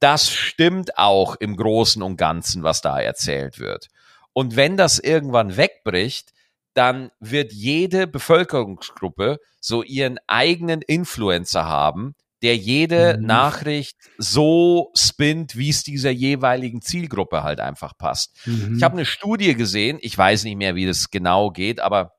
[0.00, 3.88] das stimmt auch im Großen und Ganzen, was da erzählt wird.
[4.32, 6.32] Und wenn das irgendwann wegbricht,
[6.74, 13.26] dann wird jede Bevölkerungsgruppe so ihren eigenen Influencer haben, der jede Mhm.
[13.26, 18.36] Nachricht so spinnt, wie es dieser jeweiligen Zielgruppe halt einfach passt.
[18.46, 18.76] Mhm.
[18.76, 22.12] Ich habe eine Studie gesehen, ich weiß nicht mehr, wie das genau geht, aber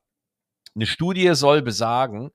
[0.75, 2.31] eine Studie soll besagen,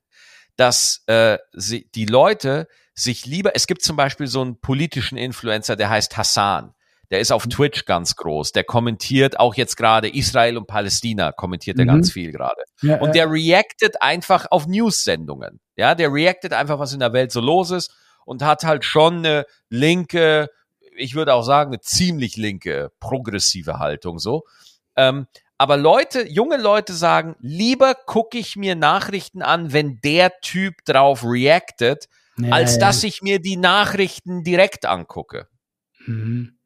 [0.57, 5.77] dass äh, sie, die Leute sich lieber, es gibt zum Beispiel so einen politischen Influencer,
[5.77, 6.75] der heißt Hassan.
[7.11, 8.53] Der ist auf Twitch ganz groß.
[8.53, 11.88] Der kommentiert auch jetzt gerade Israel und Palästina, kommentiert er Mhm.
[11.88, 12.62] ganz viel gerade.
[12.83, 15.61] ja, Und der reactet einfach auf News-Sendungen.
[15.77, 17.93] Ja, der reactet einfach, was in der Welt so los ist
[18.25, 20.49] und hat halt schon eine linke,
[20.97, 24.45] ich würde auch sagen, eine ziemlich linke, progressive Haltung so.
[24.97, 25.27] Ähm,
[25.59, 31.23] aber Leute, junge Leute sagen, lieber gucke ich mir Nachrichten an, wenn der Typ drauf
[31.25, 32.81] reactet, ja, als ja.
[32.81, 35.49] dass ich mir die Nachrichten direkt angucke.
[36.07, 36.59] Mhm.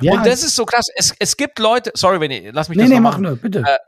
[0.00, 0.86] Ja, Und das ist so krass.
[0.94, 3.60] Es, es gibt Leute, sorry, wenn ich, lass mich nee, das nee, mach nur, bitte.
[3.60, 3.78] Äh,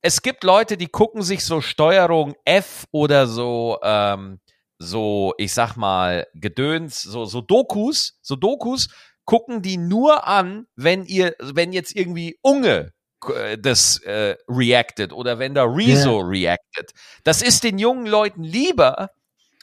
[0.00, 4.40] es gibt Leute, die gucken sich so Steuerung F oder so, ähm,
[4.78, 8.88] so, ich sag mal, Gedöns, so, so Dokus, so Dokus,
[9.24, 12.92] gucken die nur an, wenn ihr, wenn jetzt irgendwie Unge
[13.28, 16.92] äh, das äh, reacted oder wenn da Rezo reacted.
[17.22, 19.10] Das ist den jungen Leuten lieber,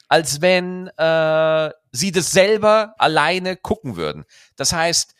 [0.08, 4.24] als wenn äh, sie das selber alleine gucken würden.
[4.56, 5.14] Das heißt,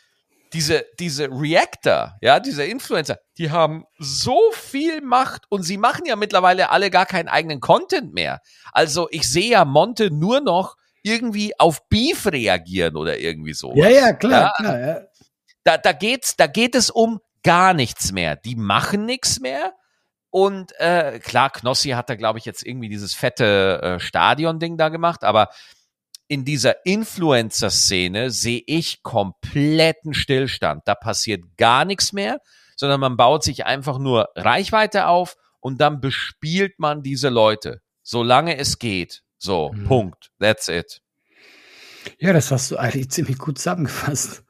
[0.53, 6.17] diese, diese Reactor, ja, diese Influencer, die haben so viel Macht und sie machen ja
[6.17, 8.41] mittlerweile alle gar keinen eigenen Content mehr.
[8.73, 13.73] Also ich sehe ja Monte nur noch irgendwie auf Beef reagieren oder irgendwie so.
[13.75, 14.81] Ja, ja, klar, ja, klar.
[14.81, 15.01] Ja.
[15.65, 18.37] Da, da geht's, da geht es um gar nichts mehr.
[18.37, 19.75] Die machen nichts mehr.
[20.31, 24.89] Und äh, klar, Knossi hat da, glaube ich, jetzt irgendwie dieses fette äh, Stadion-Ding da
[24.89, 25.49] gemacht, aber
[26.31, 30.83] in dieser Influencer-Szene sehe ich kompletten Stillstand.
[30.85, 32.39] Da passiert gar nichts mehr,
[32.77, 38.57] sondern man baut sich einfach nur Reichweite auf und dann bespielt man diese Leute, solange
[38.59, 39.23] es geht.
[39.39, 39.85] So, mhm.
[39.87, 40.31] Punkt.
[40.39, 41.03] That's it.
[42.21, 44.45] Ja, das hast du eigentlich ziemlich gut zusammengefasst.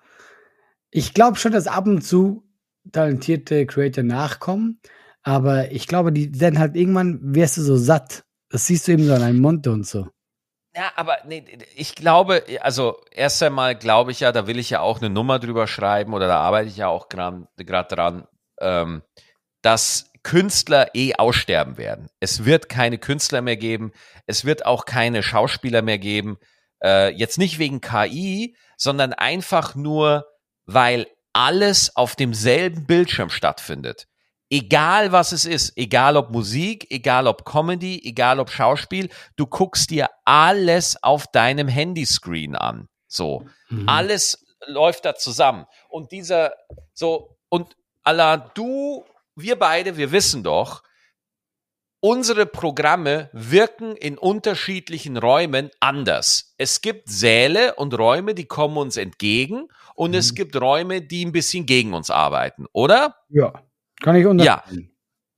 [0.90, 2.44] Ich glaube schon, dass ab und zu
[2.92, 4.82] talentierte Creator nachkommen,
[5.22, 8.24] aber ich glaube, die werden halt irgendwann, wirst du so satt.
[8.50, 10.08] Das siehst du eben so an einem Mund und so.
[10.74, 14.80] Ja, aber nee, ich glaube, also erst einmal glaube ich ja, da will ich ja
[14.80, 17.48] auch eine Nummer drüber schreiben oder da arbeite ich ja auch gerade
[17.88, 18.28] dran,
[18.60, 19.02] ähm,
[19.62, 22.08] dass Künstler eh aussterben werden.
[22.20, 23.92] Es wird keine Künstler mehr geben,
[24.26, 26.38] es wird auch keine Schauspieler mehr geben.
[26.82, 30.26] Äh, jetzt nicht wegen KI, sondern einfach nur,
[30.66, 34.06] weil alles auf demselben Bildschirm stattfindet
[34.50, 39.90] egal was es ist, egal ob Musik, egal ob Comedy, egal ob Schauspiel, du guckst
[39.90, 42.88] dir alles auf deinem Handyscreen an.
[43.06, 43.88] So, mhm.
[43.88, 45.66] alles läuft da zusammen.
[45.88, 46.52] Und dieser,
[46.92, 49.04] so, und Allah, du,
[49.36, 50.82] wir beide, wir wissen doch,
[52.00, 56.54] unsere Programme wirken in unterschiedlichen Räumen anders.
[56.56, 60.16] Es gibt Säle und Räume, die kommen uns entgegen und mhm.
[60.16, 63.16] es gibt Räume, die ein bisschen gegen uns arbeiten, oder?
[63.28, 63.52] Ja.
[64.02, 64.80] Kann ich unterstreichen.
[64.80, 64.90] Ja.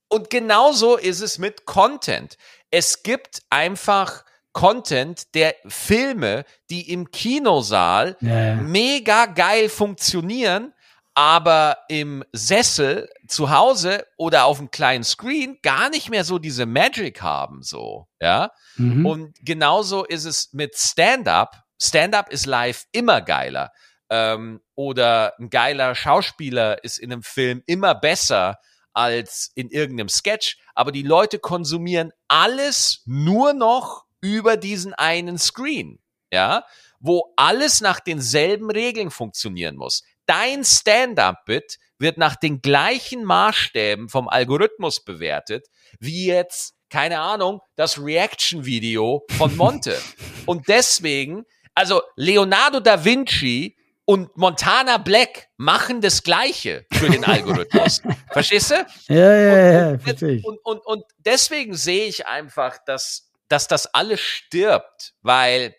[0.08, 2.36] Und genauso ist es mit Content.
[2.70, 8.56] Es gibt einfach Content der Filme, die im Kinosaal ja.
[8.56, 10.74] mega geil funktionieren,
[11.14, 16.66] aber im Sessel zu Hause oder auf dem kleinen Screen gar nicht mehr so diese
[16.66, 18.50] Magic haben, so, ja.
[18.76, 19.06] Mhm.
[19.06, 21.62] Und genauso ist es mit Stand-up.
[21.80, 23.72] Stand-up ist live immer geiler
[24.12, 28.58] ähm, oder ein geiler Schauspieler ist in einem Film immer besser
[28.92, 35.98] als in irgendeinem Sketch, aber die Leute konsumieren alles nur noch über diesen einen Screen,
[36.30, 36.66] ja,
[37.00, 40.02] wo alles nach denselben Regeln funktionieren muss.
[40.26, 45.68] Dein Stand-up-Bit wird nach den gleichen Maßstäben vom Algorithmus bewertet,
[46.00, 49.98] wie jetzt, keine Ahnung, das Reaction-Video von Monte.
[50.46, 51.44] Und deswegen,
[51.74, 58.02] also Leonardo da Vinci und Montana Black machen das Gleiche für den Algorithmus.
[58.32, 58.86] Verstehst du?
[59.08, 60.44] Ja, ja, ja, verstehe ich.
[60.44, 65.76] Und, und, und deswegen sehe ich einfach, dass, dass das alles stirbt, weil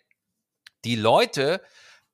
[0.84, 1.60] die Leute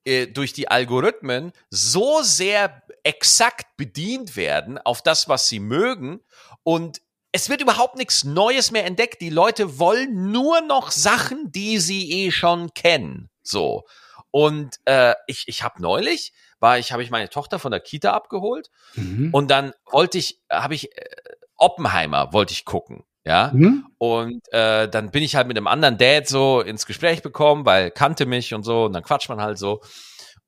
[0.05, 6.21] äh, durch die Algorithmen so sehr exakt bedient werden auf das, was sie mögen
[6.63, 7.01] und
[7.33, 9.21] es wird überhaupt nichts Neues mehr entdeckt.
[9.21, 13.31] Die Leute wollen nur noch Sachen, die sie eh schon kennen.
[13.43, 13.85] So.
[14.31, 18.13] Und äh, ich, ich habe neulich, war ich, habe ich meine Tochter von der Kita
[18.13, 19.31] abgeholt mhm.
[19.33, 21.05] und dann wollte ich, habe ich äh,
[21.57, 23.05] Oppenheimer wollte ich gucken.
[23.23, 23.87] Ja, mhm.
[23.99, 27.91] und äh, dann bin ich halt mit einem anderen Dad so ins Gespräch bekommen, weil
[27.91, 29.83] kannte mich und so, und dann quatscht man halt so.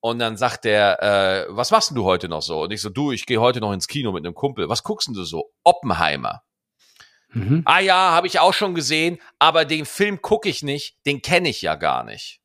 [0.01, 2.63] Und dann sagt der, äh, was machst denn du heute noch so?
[2.63, 4.69] Und ich so, du, ich gehe heute noch ins Kino mit einem Kumpel.
[4.69, 5.53] Was guckst denn du so?
[5.63, 6.43] Oppenheimer.
[7.29, 7.63] Mhm.
[7.67, 11.51] Ah ja, habe ich auch schon gesehen, aber den Film gucke ich nicht, den kenne
[11.51, 12.42] ich ja gar nicht.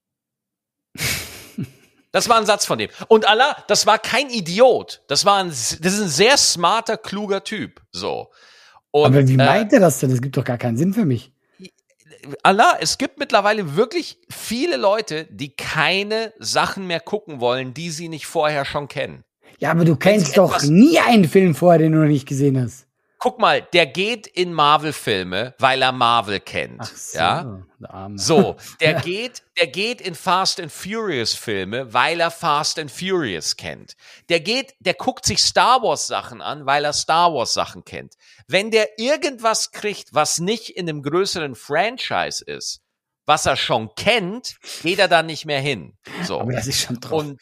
[2.18, 2.90] Das war ein Satz von dem.
[3.08, 5.04] Und Allah, das war kein Idiot.
[5.08, 7.82] Das war ein, das ist ein sehr smarter, kluger Typ.
[7.92, 8.32] So.
[8.90, 10.10] Und, Aber wie äh, meint er das denn?
[10.10, 11.32] Das gibt doch gar keinen Sinn für mich.
[12.42, 18.10] Allah, es gibt mittlerweile wirklich viele Leute, die keine Sachen mehr gucken wollen, die sie
[18.10, 19.24] nicht vorher schon kennen.
[19.60, 22.87] Ja, aber du kennst doch nie einen Film vorher, den du noch nicht gesehen hast
[23.20, 26.82] guck mal, der geht in Marvel-Filme, weil er Marvel kennt.
[26.82, 27.62] Ach so, ja?
[28.16, 29.00] so, der ja.
[29.02, 33.96] geht, der geht in Fast and Furious-Filme, weil er Fast and Furious kennt.
[34.30, 38.16] Der geht, der guckt sich Star Wars-Sachen an, weil er Star Wars-Sachen kennt.
[38.48, 42.82] Wenn der irgendwas kriegt, was nicht in einem größeren Franchise ist,
[43.26, 45.98] was er schon kennt, geht er dann nicht mehr hin.
[46.24, 46.40] So.
[46.40, 47.28] Aber das ist schon traurig.
[47.28, 47.42] Und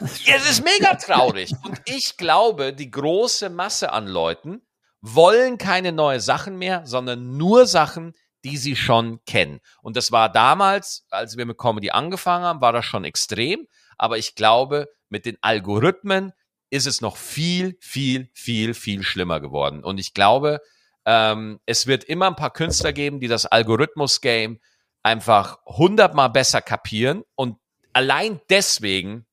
[0.26, 1.52] es ist mega traurig.
[1.64, 4.60] Und ich glaube, die große Masse an Leuten
[5.02, 9.60] wollen keine neue Sachen mehr, sondern nur Sachen, die sie schon kennen.
[9.82, 13.66] Und das war damals, als wir mit Comedy angefangen haben, war das schon extrem.
[13.98, 16.32] Aber ich glaube, mit den Algorithmen
[16.70, 19.84] ist es noch viel, viel, viel, viel schlimmer geworden.
[19.84, 20.60] Und ich glaube,
[21.04, 24.58] ähm, es wird immer ein paar Künstler geben, die das Algorithmus-Game
[25.02, 27.22] einfach hundertmal besser kapieren.
[27.34, 27.58] Und
[27.92, 29.26] allein deswegen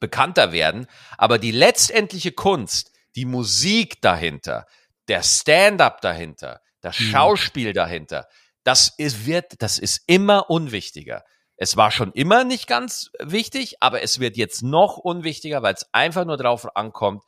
[0.00, 0.86] bekannter werden.
[1.16, 4.66] Aber die letztendliche Kunst, die Musik dahinter,
[5.08, 7.04] der Stand-up dahinter, das Mhm.
[7.10, 8.28] Schauspiel dahinter,
[8.64, 11.24] das ist, wird, das ist immer unwichtiger.
[11.56, 15.86] Es war schon immer nicht ganz wichtig, aber es wird jetzt noch unwichtiger, weil es
[15.92, 17.22] einfach nur darauf ankommt,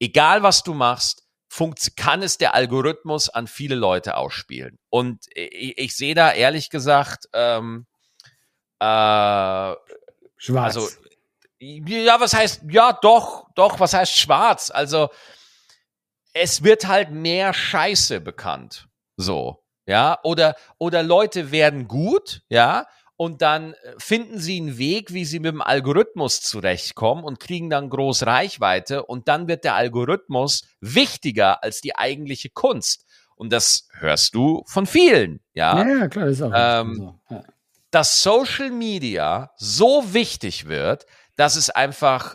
[0.00, 1.22] egal was du machst,
[1.96, 4.78] kann es der Algorithmus an viele Leute ausspielen.
[4.90, 7.86] Und ich, ich sehe da ehrlich gesagt, ähm,
[8.80, 9.74] äh,
[10.36, 10.76] Schwarz.
[10.76, 10.88] also,
[11.60, 14.70] ja, was heißt, ja, doch, doch, was heißt schwarz?
[14.70, 15.10] Also,
[16.34, 18.88] es wird halt mehr Scheiße bekannt.
[19.16, 25.12] So, ja, oder, oder Leute werden gut, ja, und dann äh, finden sie einen Weg,
[25.14, 29.76] wie sie mit dem Algorithmus zurechtkommen und kriegen dann groß Reichweite und dann wird der
[29.76, 33.06] Algorithmus wichtiger als die eigentliche Kunst.
[33.36, 37.34] Und das hörst du von vielen, ja ja, ja, klar, das ist auch Ähm, so.
[37.34, 37.42] Ja.
[37.92, 42.34] dass Social Media so wichtig wird, dass es einfach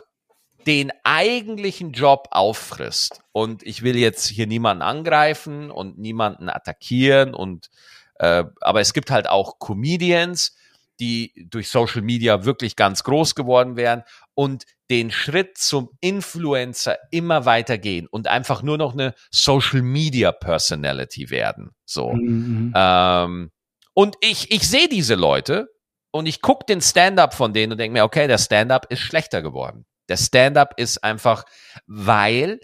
[0.66, 3.20] den eigentlichen Job auffrisst.
[3.32, 7.70] Und ich will jetzt hier niemanden angreifen und niemanden attackieren und
[8.16, 10.54] äh, aber es gibt halt auch Comedians,
[11.00, 14.02] die durch Social Media wirklich ganz groß geworden wären
[14.34, 20.32] und den Schritt zum Influencer immer weiter gehen und einfach nur noch eine Social Media
[20.32, 21.70] Personality werden.
[21.86, 22.12] So.
[22.12, 22.72] Mhm.
[22.76, 23.50] Ähm,
[23.94, 25.70] und ich, ich sehe diese Leute
[26.10, 29.42] und ich gucke den Stand-up von denen und denke mir, okay, der Stand-up ist schlechter
[29.42, 29.86] geworden.
[30.10, 31.44] Der Stand-up ist einfach,
[31.86, 32.60] weil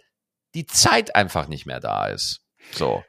[0.54, 2.40] die Zeit einfach nicht mehr da ist.
[2.72, 3.04] So.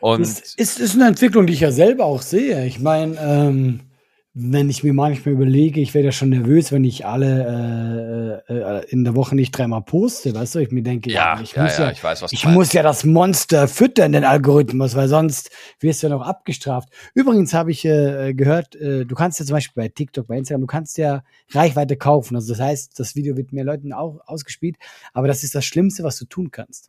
[0.00, 2.66] Und ist, ist, ist eine Entwicklung, die ich ja selber auch sehe.
[2.66, 3.91] Ich meine, ähm,
[4.34, 8.90] wenn ich mir manchmal überlege, ich werde ja schon nervös, wenn ich alle äh, äh,
[8.90, 10.58] in der Woche nicht dreimal poste, weißt du?
[10.60, 12.82] Ich mir denke, ja, ja, ich ja, muss ja, ich weiß, was ich muss ja
[12.82, 16.88] das Monster füttern, den Algorithmus, weil sonst wirst du ja noch abgestraft.
[17.12, 20.62] Übrigens habe ich äh, gehört, äh, du kannst ja zum Beispiel bei TikTok, bei Instagram,
[20.62, 22.34] du kannst ja Reichweite kaufen.
[22.34, 24.76] Also das heißt, das Video wird mehr Leuten auch ausgespielt,
[25.12, 26.88] aber das ist das Schlimmste, was du tun kannst.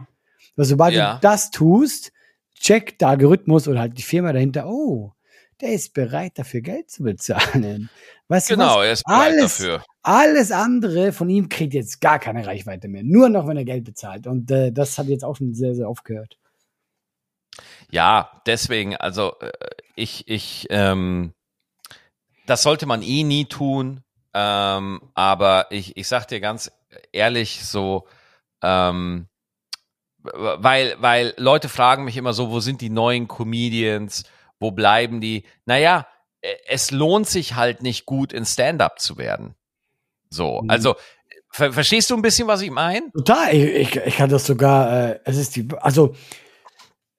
[0.56, 2.14] Weil sobald du das tust,
[2.58, 5.12] checkt der Algorithmus oder halt die Firma dahinter, oh,
[5.63, 7.89] der ist bereit, dafür Geld zu bezahlen.
[8.28, 8.86] Weißt du Genau, was?
[8.86, 9.86] er ist bereit alles, dafür.
[10.02, 13.04] Alles andere von ihm kriegt jetzt gar keine Reichweite mehr.
[13.04, 14.28] Nur noch, wenn er Geld bezahlt.
[14.28, 16.38] Und äh, das hat jetzt auch schon sehr, sehr aufgehört.
[17.89, 19.52] Ja, deswegen, also äh,
[19.95, 21.34] ich, ich, ähm,
[22.45, 24.04] das sollte man eh nie tun.
[24.34, 26.71] Ähm, aber ich, ich sag dir ganz
[27.12, 28.08] ehrlich so,
[28.62, 29.28] ähm,
[30.23, 34.23] weil, weil Leute fragen mich immer so, wo sind die neuen Comedians?
[34.63, 35.43] Wo bleiben die?
[35.65, 36.08] Naja,
[36.41, 39.54] äh, es lohnt sich halt nicht gut in Stand-up zu werden.
[40.32, 40.69] So, Mhm.
[40.71, 40.95] also
[41.52, 43.12] ver verstehst du ein bisschen, was ich meine?
[43.12, 43.54] Total.
[43.54, 46.15] Ich, ich, ich kann das sogar, äh, es ist die, also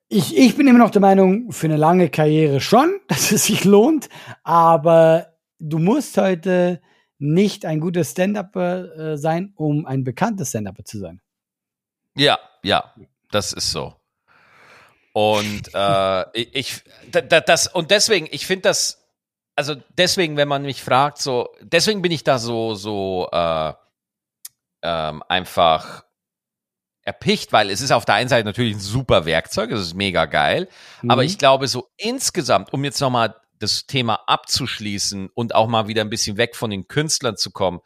[0.09, 3.64] ich, ich bin immer noch der Meinung, für eine lange Karriere schon, dass es sich
[3.64, 4.09] lohnt,
[4.42, 6.80] aber du musst heute
[7.18, 11.20] nicht ein guter Stand-Upper äh, sein, um ein bekannter Stand-Upper zu sein.
[12.16, 12.92] Ja, ja,
[13.30, 13.94] das ist so.
[15.16, 19.07] Und äh, ich, ich da, da, das und deswegen, ich finde das,
[19.55, 23.72] also deswegen, wenn man mich fragt, so, deswegen bin ich da so so äh,
[24.83, 26.05] ähm, einfach
[27.03, 30.24] erpicht, weil es ist auf der einen Seite natürlich ein super Werkzeug, es ist mega
[30.24, 30.68] geil,
[31.07, 31.29] aber Mhm.
[31.29, 36.11] ich glaube so insgesamt, um jetzt nochmal das Thema abzuschließen und auch mal wieder ein
[36.11, 37.81] bisschen weg von den Künstlern zu kommen,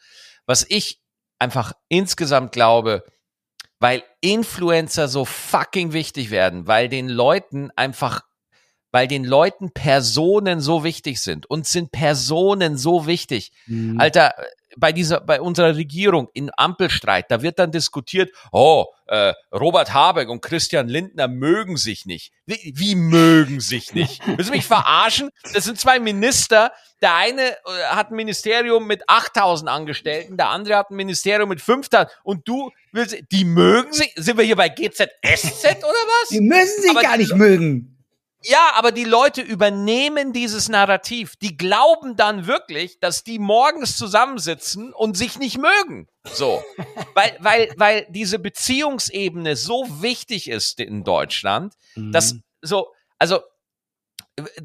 [0.46, 1.02] was ich
[1.38, 3.04] einfach insgesamt glaube,
[3.80, 8.22] weil Influencer so fucking wichtig werden, weil den Leuten einfach,
[8.90, 11.48] weil den Leuten Personen so wichtig sind.
[11.48, 13.52] Uns sind Personen so wichtig.
[13.66, 14.00] Mhm.
[14.00, 14.34] Alter,
[14.76, 20.28] bei dieser, bei unserer Regierung in Ampelstreit, da wird dann diskutiert, oh, äh, Robert Habeck
[20.28, 22.33] und Christian Lindner mögen sich nicht.
[22.46, 24.20] Wie, wie mögen sich nicht?
[24.26, 25.31] Willst du mich verarschen?
[25.54, 26.72] Das sind zwei Minister.
[27.00, 27.57] Der eine äh,
[27.90, 32.70] hat ein Ministerium mit 8000 Angestellten, der andere hat ein Ministerium mit 5000 und du
[32.92, 34.12] willst, die mögen sich?
[34.16, 35.04] Sind wir hier bei GZSZ
[35.78, 36.28] oder was?
[36.31, 37.97] Die müssen sich aber gar nicht mögen.
[38.44, 41.35] Ja, aber die Leute übernehmen dieses Narrativ.
[41.37, 46.07] Die glauben dann wirklich, dass die morgens zusammensitzen und sich nicht mögen.
[46.24, 46.62] So.
[47.14, 52.42] weil, weil, weil diese Beziehungsebene so wichtig ist in Deutschland, dass Mhm.
[52.62, 53.40] so, also,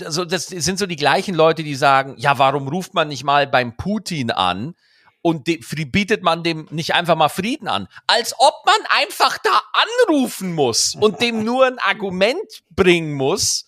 [0.05, 3.47] also das sind so die gleichen Leute, die sagen, ja, warum ruft man nicht mal
[3.47, 4.75] beim Putin an
[5.23, 7.87] und bietet man dem nicht einfach mal Frieden an?
[8.05, 9.61] Als ob man einfach da
[10.05, 13.65] anrufen muss und dem nur ein Argument bringen muss,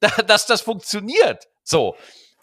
[0.00, 1.48] da, dass das funktioniert.
[1.64, 1.96] So.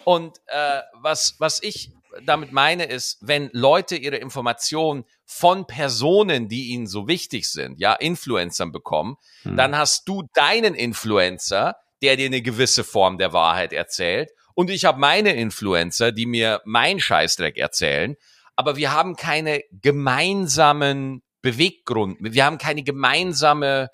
[0.03, 1.91] Und äh, was, was ich
[2.25, 7.93] damit meine, ist, wenn Leute ihre Informationen von Personen, die ihnen so wichtig sind, ja,
[7.93, 9.55] Influencern bekommen, Hm.
[9.55, 14.31] dann hast du deinen Influencer, der dir eine gewisse Form der Wahrheit erzählt.
[14.53, 18.17] Und ich habe meine Influencer, die mir mein Scheißdreck erzählen.
[18.59, 23.87] Aber wir haben keine gemeinsamen Beweggrund, wir haben keine gemeinsame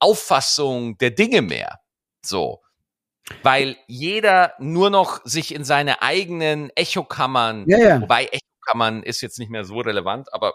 [0.00, 1.78] Auffassung der Dinge mehr.
[2.20, 2.62] So.
[3.44, 8.00] Weil jeder nur noch sich in seine eigenen Echokammern, Ja, ja.
[8.00, 10.54] wobei Echokammern ist jetzt nicht mehr so relevant, aber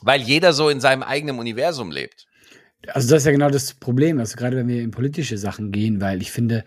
[0.00, 2.24] weil jeder so in seinem eigenen Universum lebt.
[2.86, 6.00] Also das ist ja genau das Problem, also gerade wenn wir in politische Sachen gehen,
[6.00, 6.64] weil ich finde,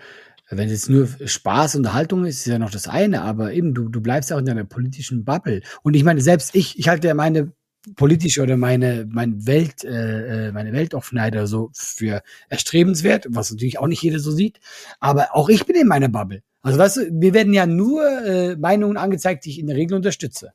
[0.49, 3.89] wenn es jetzt nur Spaß, Unterhaltung ist, ist ja noch das eine, aber eben, du,
[3.89, 5.61] du bleibst auch in deiner politischen Bubble.
[5.81, 7.51] Und ich meine, selbst ich, ich halte ja meine
[7.95, 13.79] politische oder meine, meine Welt, äh, äh, meine Weltoffenheit oder so für erstrebenswert, was natürlich
[13.79, 14.59] auch nicht jeder so sieht.
[14.99, 16.41] Aber auch ich bin in meiner Bubble.
[16.61, 19.95] Also weißt du, wir werden ja nur äh, Meinungen angezeigt, die ich in der Regel
[19.95, 20.53] unterstütze.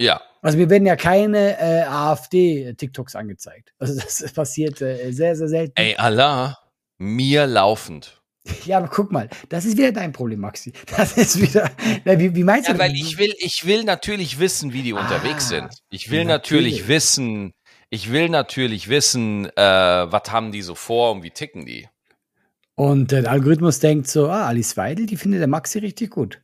[0.00, 0.22] Ja.
[0.40, 3.74] Also mir werden ja keine äh, AfD-TikToks angezeigt.
[3.78, 5.74] Also das passiert äh, sehr, sehr selten.
[5.76, 6.58] Ey, Allah,
[6.96, 8.17] mir laufend.
[8.64, 10.72] Ja, aber guck mal, das ist wieder dein Problem, Maxi.
[10.96, 11.70] Das ist wieder.
[12.04, 12.86] Na, wie, wie meinst du Ja, das?
[12.88, 15.68] weil ich will, ich will natürlich wissen, wie die unterwegs Ah, sind.
[15.90, 16.72] Ich will natürlich.
[16.82, 17.54] natürlich wissen,
[17.90, 21.88] ich will natürlich wissen, äh, was haben die so vor und wie ticken die.
[22.74, 26.40] Und der Algorithmus denkt so, ah, Alice Weidel, die findet der Maxi richtig gut.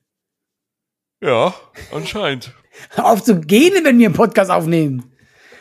[1.22, 1.54] Ja,
[1.92, 2.52] anscheinend.
[2.96, 5.12] Auf zu gehen, wenn wir einen Podcast aufnehmen.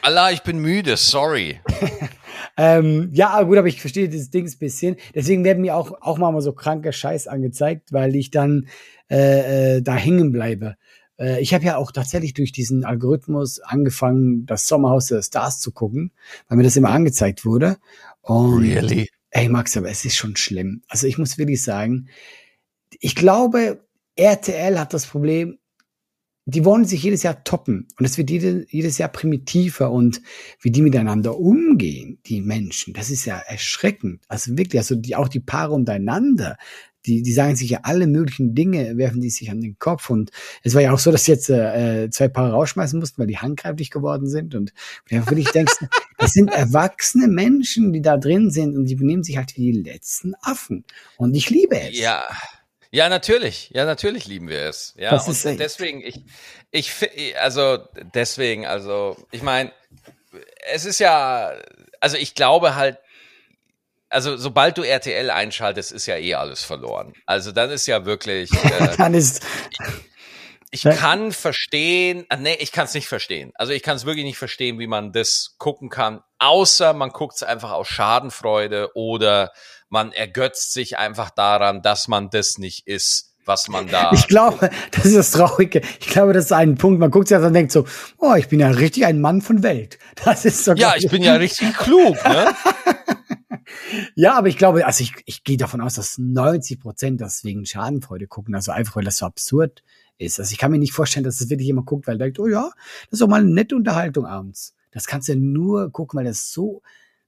[0.01, 1.61] Allah, ich bin müde, sorry.
[2.57, 4.95] Ähm, ja, gut, aber ich verstehe dieses Ding ein bisschen.
[5.15, 8.67] Deswegen werden mir auch, auch mal so kranker Scheiß angezeigt, weil ich dann
[9.09, 10.75] äh, äh, da hängen bleibe.
[11.17, 15.71] Äh, ich habe ja auch tatsächlich durch diesen Algorithmus angefangen, das Sommerhaus der Stars zu
[15.71, 16.11] gucken,
[16.47, 17.77] weil mir das immer angezeigt wurde.
[18.21, 18.63] Und
[19.35, 20.83] Ey, Max, aber es ist schon schlimm.
[20.87, 22.07] Also ich muss wirklich sagen,
[22.99, 23.83] ich glaube,
[24.15, 25.57] RTL hat das Problem,
[26.45, 27.87] die wollen sich jedes Jahr toppen.
[27.97, 30.21] Und es wird jede, jedes Jahr primitiver und
[30.59, 34.23] wie die miteinander umgehen, die Menschen, das ist ja erschreckend.
[34.27, 36.57] Also wirklich, also die, auch die Paare untereinander,
[37.05, 40.09] die, die sagen sich ja alle möglichen Dinge, werfen die sich an den Kopf.
[40.09, 40.31] Und
[40.63, 43.89] es war ja auch so, dass jetzt äh, zwei Paare rausschmeißen mussten, weil die handgreiflich
[43.89, 44.55] geworden sind.
[44.55, 44.73] Und
[45.09, 45.73] ja wirklich denkst,
[46.17, 49.81] das sind erwachsene Menschen, die da drin sind und die benehmen sich halt wie die
[49.81, 50.85] letzten Affen.
[51.17, 51.99] Und ich liebe es.
[51.99, 52.23] Ja.
[52.93, 53.71] Ja, natürlich.
[53.73, 54.93] Ja, natürlich lieben wir es.
[54.97, 56.21] Ja, Das und ist echt- deswegen, ich,
[56.69, 57.79] ich, also,
[58.13, 59.71] deswegen, also, ich meine,
[60.71, 61.53] es ist ja,
[61.99, 62.99] also ich glaube halt,
[64.09, 67.13] also sobald du RTL einschaltest, ist ja eh alles verloren.
[67.25, 69.43] Also dann ist ja wirklich, äh, Dann ist,
[70.69, 73.53] ich kann verstehen, ah, nee, ich kann es nicht verstehen.
[73.55, 77.37] Also ich kann es wirklich nicht verstehen, wie man das gucken kann, außer man guckt
[77.37, 79.51] es einfach aus Schadenfreude oder
[79.93, 84.11] man ergötzt sich einfach daran, dass man das nicht ist, was man da.
[84.11, 85.81] ich glaube, das ist das Traurige.
[85.99, 86.99] Ich glaube, das ist ein Punkt.
[86.99, 87.85] Man guckt sich das und denkt so,
[88.17, 89.99] oh, ich bin ja richtig ein Mann von Welt.
[90.25, 92.47] Das ist so ja, ich bin ja richtig klug, ne?
[94.15, 97.65] Ja, aber ich glaube, also ich, ich gehe davon aus, dass 90 Prozent das wegen
[97.65, 99.83] Schadenfreude gucken, also einfach, weil das so absurd
[100.17, 100.39] ist.
[100.39, 102.47] Also ich kann mir nicht vorstellen, dass das wirklich jemand guckt, weil er denkt, oh
[102.47, 102.71] ja,
[103.05, 104.73] das ist doch mal eine nette Unterhaltung abends.
[104.91, 106.81] Das kannst du nur gucken, weil das so,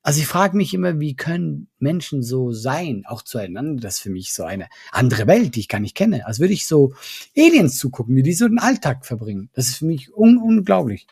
[0.05, 4.11] also ich frage mich immer, wie können Menschen so sein, auch zueinander, das ist für
[4.11, 6.27] mich so eine andere Welt, die ich gar nicht kenne.
[6.27, 6.93] Als würde ich so
[7.35, 9.49] Aliens zugucken, wie die so den Alltag verbringen.
[9.55, 11.07] Das ist für mich un unglaublich.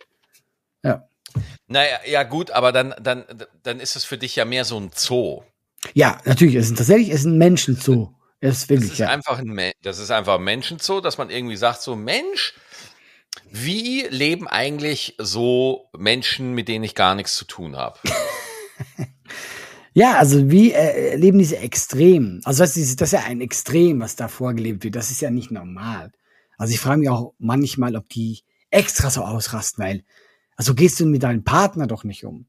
[0.83, 1.07] Ja.
[1.65, 3.23] Naja, ja gut, aber dann, dann,
[3.63, 5.41] dann ist es für dich ja mehr so ein Zoo.
[5.95, 8.13] Ja, natürlich, es ist tatsächlich, es ist ein Menschenzoo.
[8.41, 9.09] Es ist Das wirklich, ist ja.
[9.09, 12.53] einfach ein, das ist einfach ein Menschenzoo, dass man irgendwie sagt, so Mensch,
[13.49, 17.97] wie leben eigentlich so Menschen, mit denen ich gar nichts zu tun habe?
[19.95, 22.41] Ja, also wie äh, erleben diese Extremen?
[22.45, 24.95] Also das ist, das ist ja ein Extrem, was da vorgelebt wird.
[24.95, 26.11] Das ist ja nicht normal.
[26.57, 30.03] Also ich frage mich auch manchmal, ob die extra so ausrasten, weil,
[30.55, 32.47] also gehst du mit deinem Partner doch nicht um.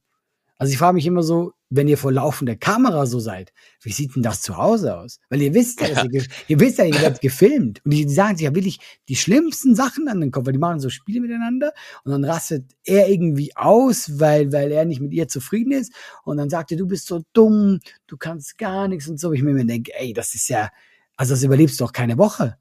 [0.57, 4.15] Also ich frage mich immer so, wenn ihr vor laufender Kamera so seid, wie sieht
[4.15, 5.19] denn das zu Hause aus?
[5.29, 7.85] Weil ihr wisst ja, dass ihr, ihr wisst ja, ihr werdet gefilmt.
[7.85, 10.61] Und die, die sagen sich ja wirklich die schlimmsten Sachen an den Kopf, weil die
[10.61, 11.73] machen so Spiele miteinander
[12.05, 15.93] und dann rastet er irgendwie aus, weil, weil er nicht mit ihr zufrieden ist.
[16.25, 19.33] Und dann sagt er, du bist so dumm, du kannst gar nichts und so.
[19.33, 20.71] Ich mir immer denke, ey, das ist ja,
[21.17, 22.57] also das überlebst du doch keine Woche.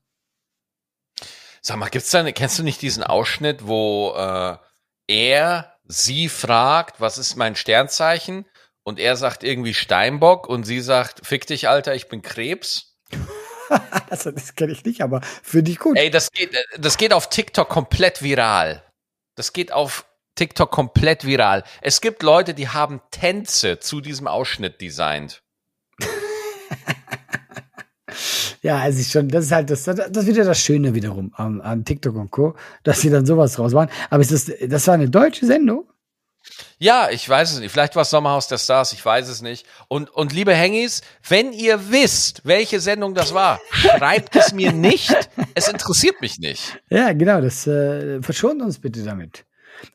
[1.62, 4.58] Sag mal, gibt's da, eine- kennst du nicht diesen Ausschnitt, wo äh,
[5.08, 8.46] er sie fragt, was ist mein Sternzeichen?
[8.84, 12.98] Und er sagt irgendwie Steinbock und sie sagt, fick dich, Alter, ich bin Krebs.
[14.10, 15.98] Also, das kenne ich nicht, aber für dich gut.
[15.98, 18.84] Ey, das geht, das geht auf TikTok komplett viral.
[19.36, 20.06] Das geht auf
[20.36, 21.64] TikTok komplett viral.
[21.82, 25.42] Es gibt Leute, die haben Tänze zu diesem Ausschnitt designt.
[28.62, 31.60] Ja, also ich schon, das ist halt das, das ist wieder das Schöne wiederum an,
[31.60, 33.90] an TikTok und Co., dass sie dann sowas raus waren.
[34.10, 35.86] Aber ist das, das war eine deutsche Sendung?
[36.78, 37.72] Ja, ich weiß es nicht.
[37.72, 39.66] Vielleicht war es Sommerhaus der Stars, ich weiß es nicht.
[39.88, 45.14] Und, und liebe Hengis, wenn ihr wisst, welche Sendung das war, schreibt es mir nicht.
[45.56, 46.80] Es interessiert mich nicht.
[46.90, 49.46] Ja, genau, das äh, verschont uns bitte damit.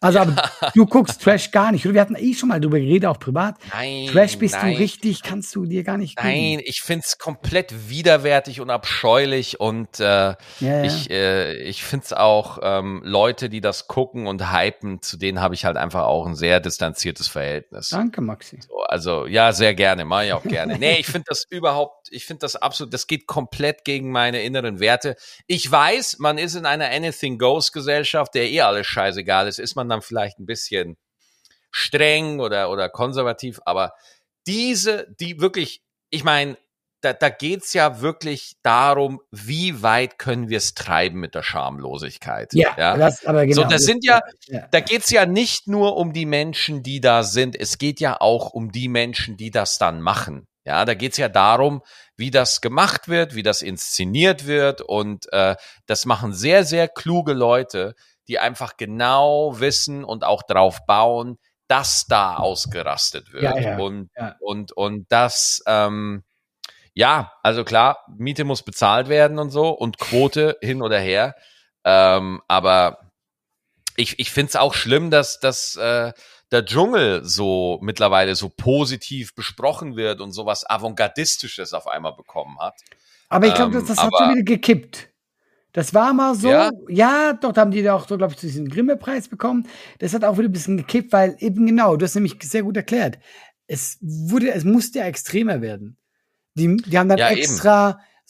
[0.01, 1.85] Also, aber du guckst Trash gar nicht.
[1.85, 3.57] Wir hatten eh schon mal drüber geredet, auch privat.
[3.73, 4.09] Nein.
[4.09, 4.75] Trash bist nein.
[4.75, 6.29] du richtig, kannst du dir gar nicht geben.
[6.29, 10.85] Nein, ich find's komplett widerwärtig und abscheulich und äh, Ja, ja.
[10.85, 15.55] ich, äh, ich find's auch ähm, Leute, die das gucken und hypen, zu denen habe
[15.55, 17.89] ich halt einfach auch ein sehr distanziertes Verhältnis.
[17.91, 18.61] Danke, Maxi.
[18.61, 20.79] So, also ja, sehr gerne, mache ich auch gerne.
[20.79, 24.81] Nee, ich finde das überhaupt, ich finde das absolut, das geht komplett gegen meine inneren
[24.81, 25.17] Werte.
[25.47, 29.77] Ich weiß, man ist in einer Anything Goes Gesellschaft, der eh alles scheißegal ist, ist
[29.79, 30.97] man dann vielleicht ein bisschen
[31.71, 33.93] streng oder, oder konservativ, aber
[34.47, 36.57] diese, die wirklich, ich meine,
[37.01, 42.53] da, da geht's ja wirklich darum, wie weit können wir es treiben mit der Schamlosigkeit.
[42.55, 43.63] Ja, das aber genau.
[43.63, 44.67] So, das sind ja, ja.
[44.71, 48.51] da geht's ja nicht nur um die Menschen, die da sind, es geht ja auch
[48.51, 50.49] um die Menschen, die das dann machen.
[50.65, 51.83] Ja, da geht's ja darum,
[52.17, 54.83] wie das gemacht wird, wie das inszeniert wird.
[54.83, 55.55] Und äh,
[55.87, 57.95] das machen sehr, sehr kluge Leute,
[58.29, 63.43] die einfach genau wissen und auch drauf bauen, dass da ausgerastet wird.
[63.43, 64.37] Ja, ja, und, ja.
[64.41, 66.23] und, und das, ähm,
[66.95, 71.35] ja, also klar, Miete muss bezahlt werden und so und Quote hin oder her.
[71.85, 73.11] Ähm, aber
[73.97, 76.13] ich, ich finde es auch schlimm, dass, dass äh,
[76.51, 82.75] der Dschungel so mittlerweile so positiv besprochen wird und sowas Avantgardistisches auf einmal bekommen hat.
[83.29, 85.09] Aber ich glaube, Ähm, das, das hat aber- schon wieder gekippt.
[85.73, 87.33] Das war mal so, ja, Ja?
[87.35, 89.67] doch, da haben die da auch, so, glaube ich, diesen Grimme-Preis bekommen.
[89.99, 92.77] Das hat auch wieder ein bisschen gekippt, weil eben genau, du hast nämlich sehr gut
[92.77, 93.19] erklärt.
[93.67, 95.99] Es wurde, es musste ja extremer werden.
[96.55, 97.43] Die, die haben dann Ja, eben.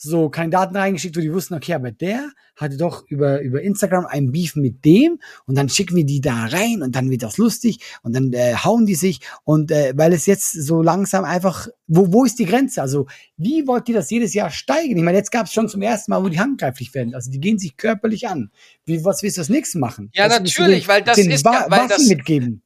[0.01, 4.31] So Kandidaten reingeschickt, wo die wussten, okay, aber der hatte doch über, über Instagram ein
[4.31, 7.79] Beef mit dem und dann schicken wir die da rein und dann wird das lustig
[8.01, 12.13] und dann äh, hauen die sich und äh, weil es jetzt so langsam einfach, wo,
[12.13, 12.81] wo ist die Grenze?
[12.81, 14.95] Also wie wollt ihr das jedes Jahr steigen?
[14.97, 17.13] Ich meine, jetzt gab es schon zum ersten Mal, wo die handgreiflich werden.
[17.13, 18.51] Also die gehen sich körperlich an.
[18.85, 20.11] Wie, was willst du das nächste machen?
[20.13, 22.61] Ja, Das natürlich, den- weil das ist Wa- weil Waffen das- mitgeben.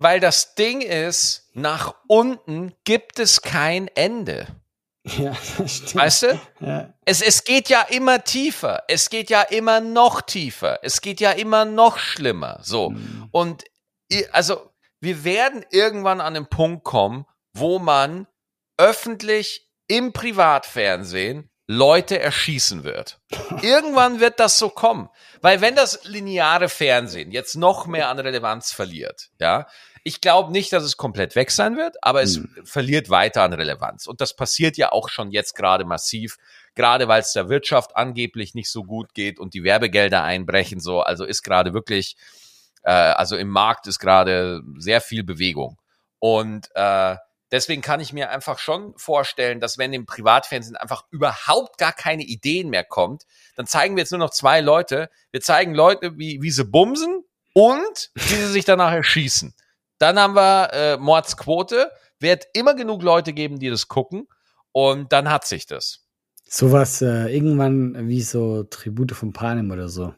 [0.00, 4.46] Weil das Ding ist, nach unten gibt es kein Ende.
[5.18, 5.94] Ja, das stimmt.
[5.96, 6.40] Weißt du?
[6.60, 6.94] Ja.
[7.04, 8.82] Es, es geht ja immer tiefer.
[8.88, 10.80] Es geht ja immer noch tiefer.
[10.82, 12.58] Es geht ja immer noch schlimmer.
[12.62, 12.90] So.
[12.90, 13.28] Mhm.
[13.30, 13.64] Und
[14.32, 18.26] also, wir werden irgendwann an den Punkt kommen, wo man
[18.76, 23.20] öffentlich im Privatfernsehen Leute erschießen wird.
[23.62, 25.10] Irgendwann wird das so kommen.
[25.42, 29.66] Weil wenn das lineare Fernsehen jetzt noch mehr an Relevanz verliert, ja,
[30.08, 34.06] ich glaube nicht, dass es komplett weg sein wird, aber es verliert weiter an Relevanz.
[34.06, 36.38] Und das passiert ja auch schon jetzt gerade massiv,
[36.74, 41.02] gerade weil es der Wirtschaft angeblich nicht so gut geht und die Werbegelder einbrechen, so.
[41.02, 42.16] Also ist gerade wirklich,
[42.84, 45.76] äh, also im Markt ist gerade sehr viel Bewegung.
[46.20, 47.16] Und äh,
[47.52, 52.22] deswegen kann ich mir einfach schon vorstellen, dass wenn im Privatfernsehen einfach überhaupt gar keine
[52.22, 53.24] Ideen mehr kommt,
[53.56, 55.10] dann zeigen wir jetzt nur noch zwei Leute.
[55.32, 59.54] Wir zeigen Leute, wie, wie sie bumsen und wie sie sich danach erschießen.
[59.98, 61.90] Dann haben wir äh, Mordsquote.
[62.20, 64.26] Wird immer genug Leute geben, die das gucken.
[64.72, 66.04] Und dann hat sich das.
[66.48, 70.14] Sowas äh, irgendwann wie so Tribute von Panem oder so.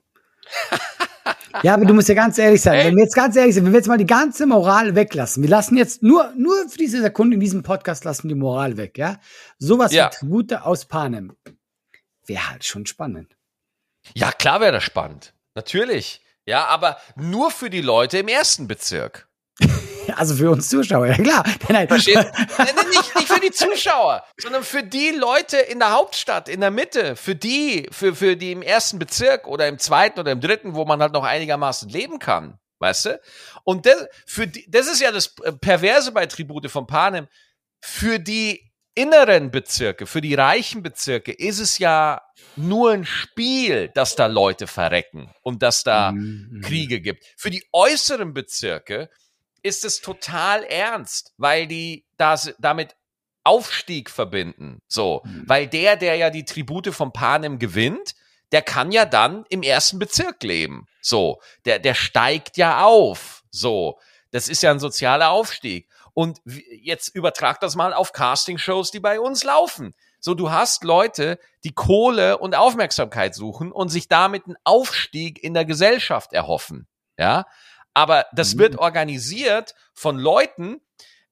[1.62, 2.78] ja, aber du musst ja ganz ehrlich sein.
[2.78, 2.86] Ey.
[2.86, 5.50] Wenn wir jetzt ganz ehrlich sind, wenn wir jetzt mal die ganze Moral weglassen, wir
[5.50, 9.18] lassen jetzt nur, nur für diese Sekunde in diesem Podcast lassen die Moral weg, ja?
[9.58, 10.06] Sowas Ja.
[10.06, 11.36] wie Tribute aus Panem.
[12.26, 13.36] Wäre halt schon spannend.
[14.14, 15.34] Ja, klar wäre das spannend.
[15.54, 16.22] Natürlich.
[16.46, 19.28] Ja, aber nur für die Leute im ersten Bezirk.
[20.16, 21.42] Also für uns Zuschauer, ja klar.
[21.46, 21.88] Nein, nein.
[21.88, 22.28] Verstehst?
[22.58, 26.70] Nein, nicht, nicht für die Zuschauer, sondern für die Leute in der Hauptstadt, in der
[26.70, 30.74] Mitte, für die, für, für die im ersten Bezirk oder im zweiten oder im dritten,
[30.74, 32.58] wo man halt noch einigermaßen leben kann.
[32.78, 33.20] Weißt du?
[33.64, 37.28] Und das, für die, das ist ja das Perverse bei Tribute von Panem.
[37.80, 42.22] Für die inneren Bezirke, für die reichen Bezirke ist es ja
[42.56, 46.60] nur ein Spiel, dass da Leute verrecken und dass da Mhm.
[46.62, 47.24] Kriege gibt.
[47.36, 49.08] Für die äußeren Bezirke
[49.62, 52.96] ist es total ernst, weil die das damit
[53.44, 54.80] Aufstieg verbinden.
[54.88, 55.44] So, Mhm.
[55.46, 58.14] weil der, der ja die Tribute von Panem gewinnt,
[58.52, 60.86] der kann ja dann im ersten Bezirk leben.
[61.00, 63.42] So, der, der steigt ja auf.
[63.50, 63.98] So,
[64.30, 65.88] das ist ja ein sozialer Aufstieg.
[66.12, 69.94] Und jetzt übertrag das mal auf Castingshows, die bei uns laufen.
[70.18, 75.54] So, du hast Leute, die Kohle und Aufmerksamkeit suchen und sich damit einen Aufstieg in
[75.54, 76.86] der Gesellschaft erhoffen.
[77.16, 77.46] Ja,
[77.94, 78.58] aber das Mhm.
[78.60, 80.80] wird organisiert von Leuten,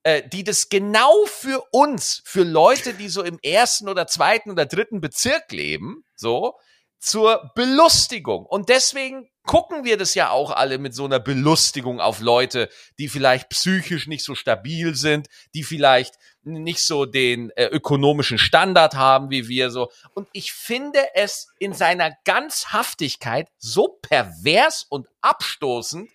[0.03, 4.67] äh, die das genau für uns, für Leute, die so im ersten oder zweiten oder
[4.67, 6.55] dritten Bezirk leben, so,
[7.01, 8.45] zur Belustigung.
[8.45, 13.09] Und deswegen gucken wir das ja auch alle mit so einer Belustigung auf Leute, die
[13.09, 19.31] vielleicht psychisch nicht so stabil sind, die vielleicht nicht so den äh, ökonomischen Standard haben
[19.31, 19.91] wie wir so.
[20.15, 26.11] Und ich finde es in seiner Ganzhaftigkeit so pervers und abstoßend.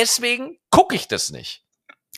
[0.00, 1.62] Deswegen gucke ich das nicht.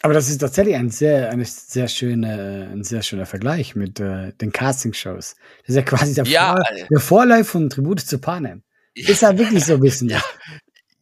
[0.02, 4.32] Aber das ist tatsächlich ein sehr, eine sehr schöne, ein sehr schöner Vergleich mit äh,
[4.34, 5.34] den Castingshows.
[5.62, 6.86] Das ist ja quasi der, Ja, Vor äh.
[6.88, 8.62] der Vorläufer von Tribute zu Panem.
[8.94, 10.08] Ist ja wirklich so ein bisschen.
[10.10, 10.22] Ja.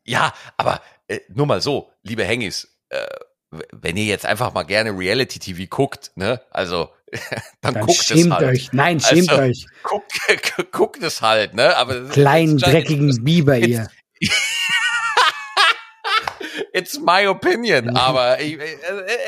[0.08, 3.04] Ja, aber äh, nur mal so, liebe Hengis, äh,
[3.72, 6.90] wenn ihr jetzt einfach mal gerne Reality-TV guckt, ne, also
[7.60, 8.44] dann, Dann guckt es schämt halt.
[8.48, 8.72] euch.
[8.72, 9.66] Nein, schämt Also, euch.
[9.82, 10.12] Guckt,
[10.72, 11.76] guckt es halt, ne?
[11.76, 13.88] Aber Kleinen, dreckigen Biber, ihr.
[16.76, 18.66] It's my opinion, aber ich, äh,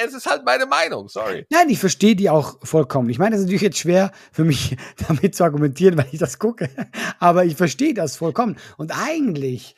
[0.04, 1.46] es ist halt meine Meinung, sorry.
[1.48, 3.08] Nein, ich verstehe die auch vollkommen.
[3.08, 4.76] Ich meine, das ist natürlich jetzt schwer für mich,
[5.08, 6.68] damit zu argumentieren, weil ich das gucke.
[7.18, 8.58] Aber ich verstehe das vollkommen.
[8.76, 9.76] Und eigentlich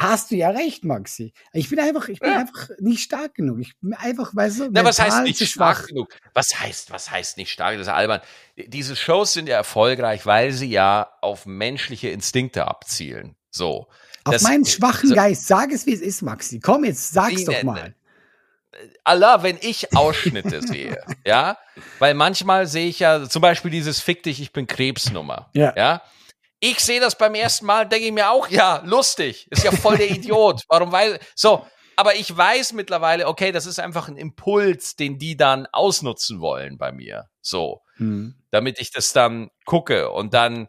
[0.00, 1.32] hast du ja recht, Maxi.
[1.52, 2.38] Ich bin einfach, ich bin Ja.
[2.38, 3.58] einfach nicht stark genug.
[3.58, 6.14] Ich bin einfach, weißt du, Na, was heißt nicht zu stark genug?
[6.34, 7.72] Was heißt, was heißt nicht stark?
[7.78, 8.20] Das ist albern.
[8.56, 13.34] Diese Shows sind ja erfolgreich, weil sie ja auf menschliche Instinkte abzielen.
[13.50, 13.88] So.
[14.28, 16.60] Auf Das- meinen schwachen so- Geist, sag es, wie es ist, Maxi.
[16.60, 17.94] Komm, jetzt sag's doch mal.
[19.04, 21.56] Allah, wenn ich Ausschnitte sehe, ja,
[21.98, 25.74] weil manchmal sehe ich ja zum Beispiel dieses Fick dich, ich bin Krebsnummer, Ja.
[25.76, 26.02] ja.
[26.60, 29.96] Ich sehe das beim ersten Mal, denke ich mir auch, ja, lustig, ist ja voll
[29.96, 30.62] der Idiot.
[30.68, 31.64] Warum weiß, so,
[31.94, 36.76] aber ich weiß mittlerweile, okay, das ist einfach ein Impuls, den die dann ausnutzen wollen
[36.76, 38.34] bei mir, so, Hm.
[38.50, 40.68] damit ich das dann gucke und dann äh,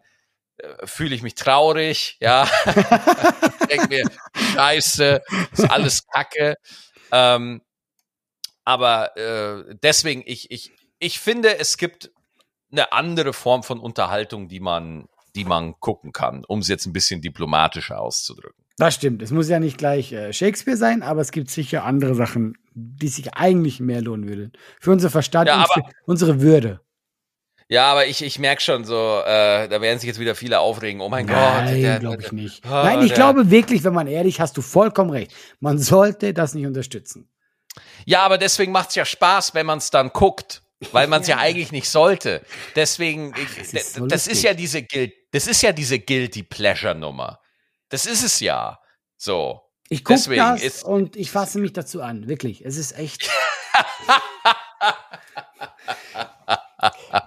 [0.84, 2.48] fühle ich mich traurig, ja,
[3.70, 4.10] denke mir,
[4.54, 6.56] scheiße, ist alles Kacke.
[7.12, 7.62] Ähm,
[8.64, 12.10] aber äh, deswegen, ich, ich, ich finde, es gibt
[12.70, 16.92] eine andere Form von Unterhaltung, die man, die man gucken kann, um es jetzt ein
[16.92, 18.64] bisschen diplomatischer auszudrücken.
[18.76, 19.22] Das stimmt.
[19.22, 23.08] Es muss ja nicht gleich äh, Shakespeare sein, aber es gibt sicher andere Sachen, die
[23.08, 24.52] sich eigentlich mehr lohnen würden.
[24.80, 26.80] Für unser Verstand Ja, und für unsere Würde.
[27.72, 31.00] Ja, aber ich, ich merke schon so, äh, da werden sich jetzt wieder viele aufregen.
[31.00, 31.36] Oh mein Gott.
[31.36, 32.66] Nein, glaube ich nicht.
[32.66, 35.32] Ah, Nein, ich der- glaube wirklich, wenn man ehrlich, hast du vollkommen recht.
[35.60, 37.28] Man sollte das nicht unterstützen.
[38.04, 41.36] Ja, aber deswegen macht's ja Spaß, wenn man es dann guckt, weil man es ja.
[41.38, 41.42] Ja.
[41.42, 42.44] eigentlich nicht sollte.
[42.74, 46.00] Deswegen, ich, es ist das, so das ist ja diese Guilt, das ist ja diese
[46.00, 47.38] guilty pleasure Nummer.
[47.88, 48.80] Das ist es ja.
[49.16, 49.60] So.
[49.88, 52.26] Ich gucke das ist- und ich fasse mich dazu an.
[52.26, 52.64] Wirklich.
[52.64, 53.30] Es ist echt.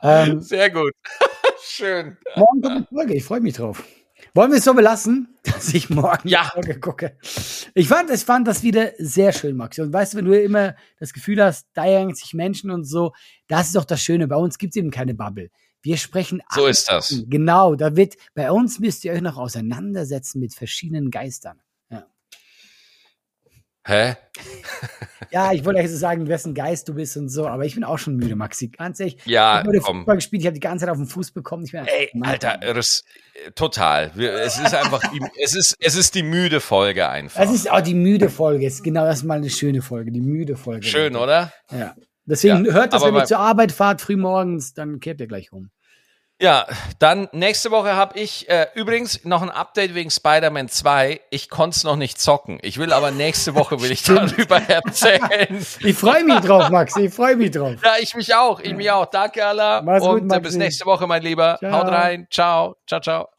[0.01, 0.91] ähm, Sehr gut.
[1.64, 2.18] Schön.
[2.36, 3.14] morgen kommt eine Folge.
[3.16, 3.84] Ich freue mich drauf.
[4.36, 6.45] Wollen wir es so belassen, dass ich morgen Ja.
[6.54, 7.18] Folge gucke?
[7.74, 9.82] Ich fand, ich fand das wieder sehr schön, Maxi.
[9.82, 13.14] Und weißt du, wenn du immer das Gefühl hast, da ärgern sich Menschen und so,
[13.47, 14.28] das ist doch das Schöne.
[14.28, 15.49] Bei uns gibt es eben keine Bubble.
[15.82, 17.24] Wir sprechen So ist das.
[17.28, 21.62] Genau, da wird, bei uns müsst ihr euch noch auseinandersetzen mit verschiedenen Geistern.
[23.86, 24.15] Hä?
[25.31, 27.84] ja ich wollte eigentlich so sagen, wessen Geist du bist und so, aber ich bin
[27.84, 28.69] auch schon müde, Maxi.
[28.69, 29.17] Ganz ehrlich.
[29.25, 29.97] Ja, ich habe komm.
[29.99, 31.65] Fußball gespielt, ich habe die ganze Zeit auf den Fuß bekommen.
[31.65, 33.03] Ich bin Ey, Alter, das,
[33.34, 34.11] äh, total.
[34.17, 37.41] Es ist einfach, die, es ist, es ist die müde Folge einfach.
[37.41, 38.65] Das ist auch die müde Folge.
[38.65, 40.11] Ist genau, das ist mal eine schöne Folge.
[40.11, 40.86] Die müde Folge.
[40.86, 41.51] Schön, oder?
[41.71, 41.95] Ja.
[42.25, 45.51] Deswegen Ja, hört das, wenn ihr zur Arbeit fahrt, früh morgens, dann kehrt ihr gleich
[45.51, 45.71] um.
[46.44, 46.68] Ja,
[47.00, 51.22] dann nächste Woche habe ich äh, übrigens noch ein Update wegen Spider-Man 2.
[51.30, 52.60] Ich konnte es noch nicht zocken.
[52.64, 55.22] Ich will aber nächste Woche will ich darüber erzählen.
[55.80, 56.98] Ich freue mich drauf, Max.
[56.98, 57.76] Ich freue mich drauf.
[57.82, 58.60] Ja, ich mich auch.
[58.60, 59.06] Ich mich auch.
[59.06, 59.82] Danke, Allah.
[59.82, 61.56] Mach's gut, Und äh, bis nächste Woche, mein Lieber.
[61.60, 61.72] Ciao.
[61.72, 62.28] Haut rein.
[62.30, 62.76] Ciao.
[62.88, 63.32] Ciao, ciao.